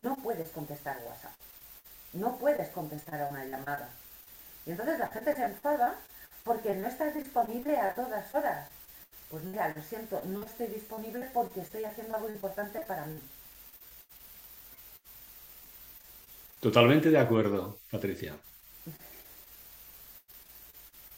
no 0.03 0.15
puedes 0.17 0.49
contestar 0.49 0.97
WhatsApp, 1.07 1.32
no 2.13 2.38
puedes 2.38 2.69
contestar 2.69 3.21
a 3.21 3.28
una 3.28 3.45
llamada. 3.45 3.89
Y 4.65 4.71
entonces 4.71 4.99
la 4.99 5.07
gente 5.07 5.34
se 5.34 5.43
enfada 5.43 5.95
porque 6.43 6.76
no 6.76 6.88
estás 6.88 7.13
disponible 7.13 7.78
a 7.78 7.93
todas 7.93 8.34
horas. 8.36 8.67
Pues 9.30 9.43
mira, 9.43 9.69
lo 9.69 9.82
siento, 9.82 10.21
no 10.26 10.43
estoy 10.43 10.67
disponible 10.67 11.30
porque 11.34 11.61
estoy 11.61 11.86
haciendo 11.86 12.15
algo 12.15 12.30
importante 12.30 12.80
para 12.82 13.05
mí. 13.05 13.19
Totalmente 16.66 17.11
de 17.11 17.20
acuerdo, 17.20 17.78
Patricia. 17.91 18.36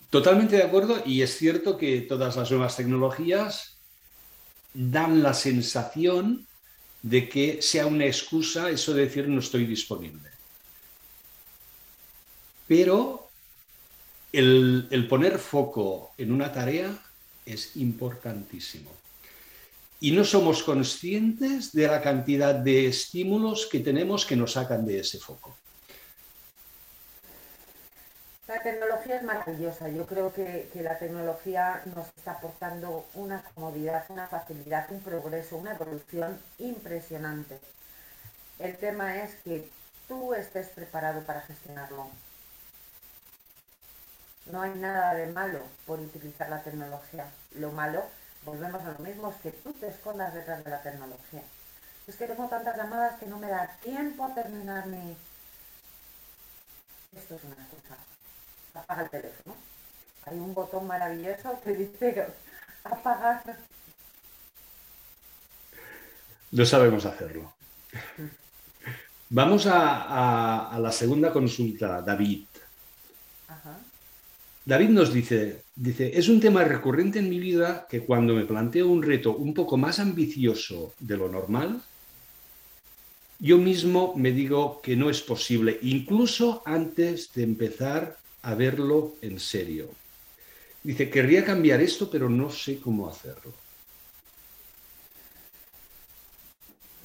Totalmente 0.09 0.57
de 0.57 0.63
acuerdo 0.63 1.01
y 1.05 1.21
es 1.21 1.37
cierto 1.37 1.77
que 1.77 2.01
todas 2.01 2.35
las 2.35 2.51
nuevas 2.51 2.75
tecnologías 2.75 3.79
dan 4.73 5.23
la 5.23 5.33
sensación 5.33 6.45
de 7.01 7.29
que 7.29 7.61
sea 7.61 7.85
una 7.85 8.05
excusa 8.05 8.69
eso 8.69 8.93
de 8.93 9.03
decir 9.03 9.29
no 9.29 9.39
estoy 9.39 9.65
disponible. 9.65 10.29
Pero 12.67 13.29
el, 14.33 14.89
el 14.91 15.07
poner 15.07 15.39
foco 15.39 16.11
en 16.17 16.33
una 16.33 16.51
tarea 16.51 16.93
es 17.45 17.77
importantísimo 17.77 18.91
y 19.99 20.11
no 20.11 20.23
somos 20.23 20.61
conscientes 20.63 21.71
de 21.71 21.87
la 21.87 22.01
cantidad 22.01 22.53
de 22.53 22.87
estímulos 22.87 23.65
que 23.65 23.79
tenemos 23.79 24.25
que 24.25 24.35
nos 24.35 24.53
sacan 24.53 24.85
de 24.85 24.99
ese 24.99 25.17
foco. 25.17 25.55
La 28.47 28.61
tecnología 28.61 29.17
es 29.17 29.23
maravillosa. 29.23 29.89
Yo 29.89 30.05
creo 30.05 30.33
que, 30.33 30.69
la 30.75 30.97
tecnología 30.97 31.81
nos 31.93 32.07
está 32.15 32.31
aportando 32.31 33.05
una 33.15 33.43
comodidad, 33.53 34.05
una 34.07 34.27
facilidad, 34.27 34.89
un 34.89 35.01
progreso, 35.01 35.57
una 35.57 35.73
evolución 35.73 36.39
impresionante. 36.57 37.59
El 38.59 38.77
tema 38.77 39.17
es 39.17 39.35
que 39.43 39.69
tú 40.07 40.33
estés 40.33 40.69
preparado 40.69 41.23
para 41.23 41.41
gestionarlo. 41.41 42.07
No 44.45 44.61
hay 44.61 44.71
nada 44.75 45.13
de 45.13 45.27
malo 45.27 45.59
por 45.85 45.99
utilizar 45.99 46.49
la 46.49 46.63
tecnología. 46.63 47.29
Lo 47.55 47.73
malo 47.73 48.03
volvemos 48.47 48.81
a 48.81 48.93
lo 48.93 48.99
mismo, 48.99 49.29
es 49.29 49.35
que 49.37 49.51
tú 49.51 49.73
te 49.73 49.87
escondas 49.89 50.33
detrás 50.33 50.63
de 50.63 50.71
la 50.71 50.81
tecnología. 50.81 51.43
Es 52.07 52.15
que 52.15 52.25
tengo 52.27 52.47
tantas 52.47 52.77
llamadas 52.77 53.19
que 53.19 53.25
no 53.25 53.37
me 53.37 53.49
da 53.49 53.67
tiempo 53.83 54.23
a 54.23 54.33
terminar 54.33 54.87
mi... 54.87 55.15
Esto 57.15 57.35
es 57.35 57.43
una 57.43 57.55
cosa. 57.55 57.97
Apaga 58.73 59.03
el 59.03 59.09
teléfono. 59.09 59.55
Hay 60.25 60.37
un 60.39 60.53
botón 60.53 60.87
maravilloso 60.87 61.59
que 61.61 61.71
dice 61.73 62.27
apagar. 62.85 63.43
No 66.51 66.65
sabemos 66.65 67.05
hacerlo. 67.05 67.53
Vamos 69.29 69.67
a, 69.67 70.69
a 70.69 70.79
la 70.79 70.91
segunda 70.91 71.33
consulta, 71.33 72.01
David. 72.01 72.45
David 74.67 74.89
nos 74.89 75.13
dice, 75.13 75.63
dice, 75.77 76.11
es 76.19 76.27
un 76.27 76.41
tema 76.41 76.65
recurrente 76.65 77.19
en 77.19 77.29
mi 77.29 77.39
vida 77.39 77.87
que 77.89 78.01
cuando 78.01 78.33
me 78.33 78.43
planteo 78.43 78.89
un 78.89 79.01
reto 79.01 79.33
un 79.33 79.53
poco 79.53 79.77
más 79.77 79.97
ambicioso 79.97 80.93
de 80.99 81.15
lo 81.15 81.29
normal, 81.29 81.81
yo 83.39 83.59
mismo 83.59 84.13
me 84.17 84.33
digo 84.33 84.81
que 84.81 84.97
no 84.97 85.09
es 85.09 85.21
posible, 85.21 85.79
incluso 85.83 86.63
antes 86.65 87.31
de 87.31 87.43
empezar 87.43 88.17
a 88.41 88.55
verlo 88.55 89.13
en 89.21 89.39
serio. 89.39 89.87
Dice, 90.83 91.09
querría 91.09 91.45
cambiar 91.45 91.79
esto, 91.79 92.11
pero 92.11 92.27
no 92.27 92.49
sé 92.49 92.81
cómo 92.81 93.07
hacerlo. 93.07 93.53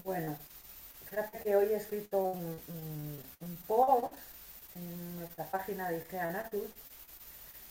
Bueno, 0.02 0.36
fíjate 1.08 1.38
que 1.44 1.54
hoy 1.54 1.66
he 1.66 1.76
escrito 1.76 2.18
un, 2.18 3.58
post 3.68 4.12
en 4.74 5.20
nuestra 5.20 5.48
página 5.48 5.90
de 5.90 5.98
IGEA 5.98 6.50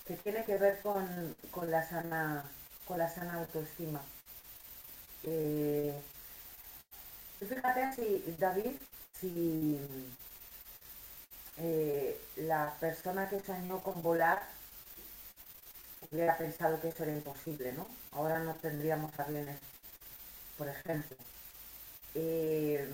que 0.07 0.15
tiene 0.15 0.43
que 0.45 0.57
ver 0.57 0.81
con, 0.81 1.35
la 1.69 1.87
sana, 1.87 2.43
con 2.85 2.97
la 2.97 3.09
sana 3.09 3.35
autoestima. 3.35 4.01
Eh, 5.23 5.93
fíjate 7.39 7.93
si, 7.93 8.35
David, 8.37 8.75
si 9.19 9.79
eh, 11.57 12.19
la 12.37 12.75
persona 12.79 13.29
que 13.29 13.39
soñó 13.39 13.81
con 13.83 14.01
volar 14.01 14.41
hubiera 16.09 16.37
pensado 16.37 16.79
que 16.81 16.89
eso 16.89 17.03
era 17.03 17.11
imposible, 17.13 17.71
¿no? 17.73 17.87
Ahora 18.11 18.39
no 18.39 18.55
tendríamos 18.55 19.17
aviones, 19.19 19.59
por 20.57 20.67
ejemplo. 20.67 21.17
Eh, 22.15 22.87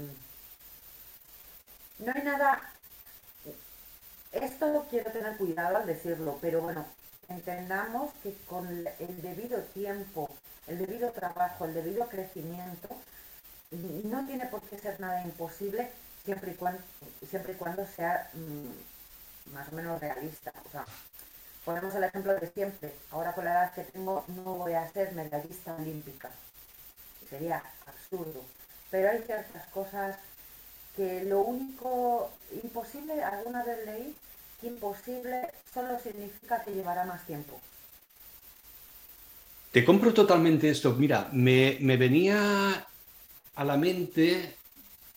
no 2.00 2.12
hay 2.14 2.22
nada, 2.24 2.74
esto 4.32 4.86
quiero 4.90 5.12
tener 5.12 5.38
cuidado 5.38 5.78
al 5.78 5.86
decirlo, 5.86 6.38
pero 6.42 6.62
bueno, 6.62 6.86
entendamos 7.30 8.12
que 8.24 8.34
con 8.48 8.68
el 8.68 9.22
debido 9.22 9.60
tiempo, 9.74 10.30
el 10.68 10.80
debido 10.80 11.12
trabajo, 11.12 11.66
el 11.66 11.74
debido 11.74 12.08
crecimiento, 12.08 12.90
no 13.72 14.26
tiene 14.26 14.46
por 14.48 14.62
qué 14.62 14.78
ser 14.78 15.00
nada 15.00 15.22
imposible 15.24 15.90
siempre 16.24 16.52
y 16.52 16.56
cuando, 16.56 16.82
siempre 17.30 17.54
y 17.54 17.56
cuando 17.56 17.86
sea 17.86 18.30
mm, 18.34 19.54
más 19.54 19.72
o 19.72 19.76
menos 19.76 20.00
realista. 20.00 20.52
Ponemos 21.66 21.94
el 21.96 22.04
ejemplo 22.06 22.34
de 22.34 22.48
siempre. 22.52 22.94
Ahora 23.12 23.34
con 23.34 23.46
la 23.46 23.52
edad 23.52 23.74
que 23.74 23.84
tengo 23.84 24.24
no 24.28 24.56
voy 24.56 24.74
a 24.74 24.90
ser 24.92 25.14
medallista 25.14 25.76
olímpica. 25.76 26.30
Sería 27.30 27.62
absurdo. 27.86 28.42
Pero 28.90 29.10
hay 29.10 29.22
ciertas 29.24 29.68
cosas 29.68 30.18
que 30.98 31.24
lo 31.24 31.42
único 31.42 32.32
imposible, 32.64 33.24
alguna 33.24 33.64
vez 33.64 33.86
leí, 33.86 34.16
que 34.60 34.68
imposible 34.68 35.48
solo 35.72 36.00
significa 36.00 36.64
que 36.64 36.72
llevará 36.72 37.06
más 37.06 37.24
tiempo. 37.28 37.62
Te 39.72 39.86
compro 39.86 40.12
totalmente 40.12 40.70
esto. 40.70 40.94
Mira, 40.94 41.30
me, 41.32 41.78
me 41.82 41.98
venía 41.98 42.88
a 43.56 43.64
la 43.64 43.78
mente, 43.78 44.56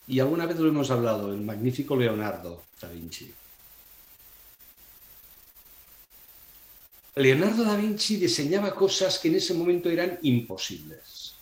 y 0.07 0.19
alguna 0.19 0.45
vez 0.45 0.59
lo 0.59 0.69
hemos 0.69 0.91
hablado, 0.91 1.33
el 1.33 1.41
magnífico 1.41 1.95
Leonardo 1.95 2.63
da 2.79 2.87
Vinci. 2.87 3.33
Leonardo 7.15 7.63
da 7.63 7.75
Vinci 7.75 8.17
diseñaba 8.17 8.75
cosas 8.75 9.17
que 9.17 9.29
en 9.29 9.35
ese 9.35 9.55
momento 9.55 9.89
eran 9.89 10.19
imposibles. 10.21 11.33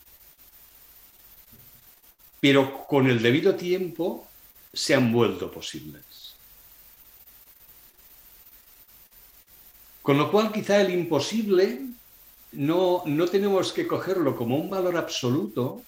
Pero 2.40 2.88
con 2.88 3.10
el 3.10 3.22
debido 3.22 3.56
tiempo 3.56 4.29
se 4.74 4.96
han 4.96 5.12
vuelto 5.12 5.52
posibles. 5.52 6.36
Con 10.02 10.18
lo 10.18 10.32
cual 10.32 10.52
quizá 10.52 10.82
el 10.82 10.94
imposible 10.94 11.82
no, 12.54 13.04
no 13.06 13.28
tenemos 13.28 13.74
que 13.74 13.88
cogerlo 13.88 14.36
como 14.36 14.58
un 14.58 14.70
valor 14.70 14.98
absoluto, 14.98 15.84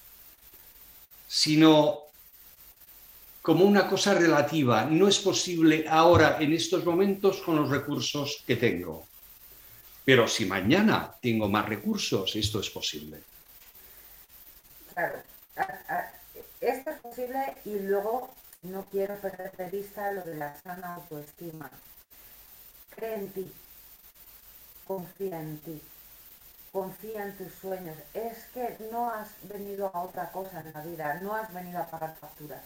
sino 1.27 1.99
como 3.41 3.65
una 3.65 3.87
cosa 3.87 4.13
relativa. 4.13 4.85
No 4.85 5.07
es 5.07 5.19
posible 5.19 5.85
ahora, 5.87 6.37
en 6.39 6.53
estos 6.53 6.85
momentos, 6.85 7.41
con 7.41 7.55
los 7.55 7.69
recursos 7.69 8.43
que 8.45 8.57
tengo. 8.57 9.07
Pero 10.05 10.27
si 10.27 10.45
mañana 10.45 11.15
tengo 11.21 11.47
más 11.47 11.67
recursos, 11.67 12.35
esto 12.35 12.59
es 12.59 12.69
posible. 12.69 13.21
Claro, 14.93 15.23
esto 16.59 16.89
es 16.91 16.99
posible 16.99 17.55
y 17.65 17.79
luego 17.79 18.33
no 18.63 18.85
quiero 18.85 19.15
perder 19.17 19.55
de 19.57 19.69
vista 19.69 20.11
lo 20.11 20.21
de 20.21 20.35
la 20.35 20.59
sana 20.61 20.95
autoestima. 20.95 21.69
Cree 22.95 23.15
en 23.15 23.31
ti, 23.31 23.53
confía 24.87 25.39
en 25.39 25.59
ti, 25.59 25.81
confía 26.71 27.25
en 27.25 27.37
tus 27.37 27.53
sueños. 27.53 27.97
Es 28.13 28.45
que 28.53 28.77
no 28.91 29.11
has 29.11 29.29
venido 29.43 29.91
a 29.93 30.01
otra 30.01 30.31
cosa 30.31 30.61
en 30.61 30.73
la 30.73 30.81
vida, 30.81 31.19
no 31.21 31.35
has 31.35 31.53
venido 31.53 31.79
a 31.79 31.87
pagar 31.87 32.15
facturas. 32.15 32.63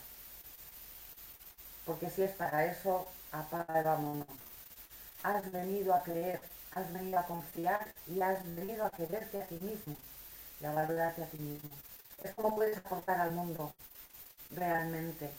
Porque 1.86 2.10
si 2.10 2.24
es 2.24 2.32
para 2.32 2.66
eso, 2.66 3.08
apaga 3.32 3.80
el 3.80 3.86
vámonos. 3.86 4.28
Has 5.24 5.52
venido 5.52 5.94
a 5.94 6.04
creer 6.04 6.40
has 6.76 6.92
venido 6.92 7.18
a 7.18 7.26
confiar 7.26 7.94
y 8.06 8.22
has 8.22 8.44
venido 8.56 8.86
a 8.86 8.90
quererte 8.92 9.42
a 9.42 9.48
ti 9.48 9.58
mismo 9.62 9.96
y 10.60 10.66
a 10.66 10.74
valorarte 10.74 11.24
a 11.24 11.28
ti 11.28 11.38
mismo. 11.38 11.70
Es 12.22 12.34
como 12.36 12.56
puedes 12.56 12.78
aportar 12.78 13.20
al 13.22 13.32
mundo 13.32 13.74
realmente. 14.52 15.32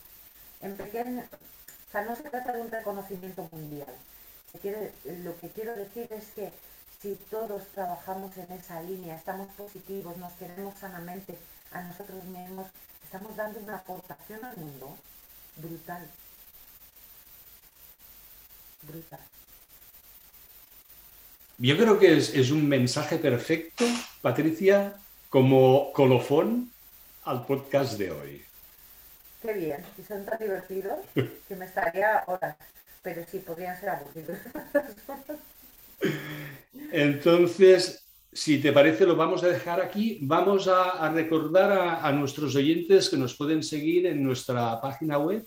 En 0.61 0.77
pequeño, 0.77 1.23
o 1.23 1.93
sea, 1.93 2.03
no 2.03 2.17
se 2.17 2.25
trata 2.25 2.53
de 2.53 2.63
un 2.63 2.71
reconocimiento 2.71 3.49
mundial. 3.53 3.95
lo 5.25 5.41
que 5.41 5.49
quiero 5.51 5.77
decir 5.77 6.09
es 6.11 6.27
que 6.35 6.51
si 7.01 7.15
todos 7.31 7.63
trabajamos 7.75 8.37
en 8.37 8.51
esa 8.53 8.83
línea, 8.83 9.17
estamos 9.17 9.49
positivos, 9.55 10.17
nos 10.17 10.33
queremos 10.35 10.79
sanamente 10.79 11.37
a 11.73 11.83
nosotros 11.83 12.25
mismos, 12.25 12.67
estamos 13.05 13.37
dando 13.37 13.61
una 13.61 13.77
aportación 13.77 14.45
al 14.45 14.57
mundo 14.57 14.97
brutal. 15.57 16.11
Brutal. 18.83 19.21
Yo 21.59 21.77
creo 21.77 21.99
que 21.99 22.17
es, 22.17 22.51
un 22.51 22.69
mensaje 22.69 23.17
perfecto, 23.19 23.85
Patricia, 24.21 24.97
como 25.31 25.91
colofón 25.93 26.71
al 27.25 27.47
podcast 27.47 27.99
de 27.99 28.11
hoy. 28.11 28.46
Qué 29.43 29.53
bien, 29.53 29.85
y 29.99 30.03
son 30.03 30.25
tan 30.25 30.39
divertidos 30.39 30.99
que 31.15 31.57
me 31.57 31.67
estaría 31.67 32.25
horas, 32.27 32.57
pero 33.03 33.23
sí 33.31 33.39
podrían 33.39 33.79
ser 33.79 33.91
aburridos. 33.91 34.39
Entonces, 36.93 38.05
si 38.33 38.59
te 38.59 38.73
parece, 38.73 39.07
lo 39.07 39.17
vamos 39.17 39.43
a 39.43 39.49
dejar 39.49 39.81
aquí. 39.81 40.19
Vamos 40.23 40.69
a, 40.69 41.11
recordar 41.11 41.99
a, 42.03 42.13
nuestros 42.13 42.55
oyentes 42.55 43.09
que 43.09 43.17
nos 43.17 43.35
pueden 43.35 43.63
seguir 43.63 44.05
en 44.07 44.23
nuestra 44.23 44.79
página 44.81 45.17
web 45.19 45.47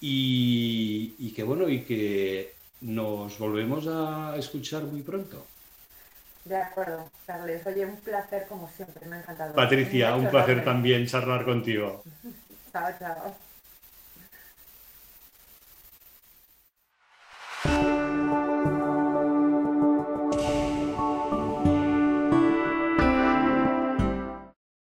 y, 0.00 1.32
que 1.34 1.42
bueno, 1.42 1.68
y 1.68 1.80
que 1.80 2.52
nos 2.82 3.36
volvemos 3.38 3.86
a 3.86 4.36
escuchar 4.36 4.84
muy 4.84 5.00
pronto. 5.02 5.46
De 6.48 6.56
acuerdo, 6.56 7.10
Carles. 7.26 7.66
Oye, 7.66 7.84
un 7.84 7.96
placer 7.96 8.46
como 8.48 8.70
siempre, 8.70 9.06
me 9.06 9.16
ha 9.16 9.20
encantado. 9.20 9.54
Patricia, 9.54 10.16
un 10.16 10.28
placer 10.28 10.64
también 10.64 11.06
charlar 11.06 11.44
contigo. 11.44 12.02
chao, 12.72 12.90
chao. 12.98 13.36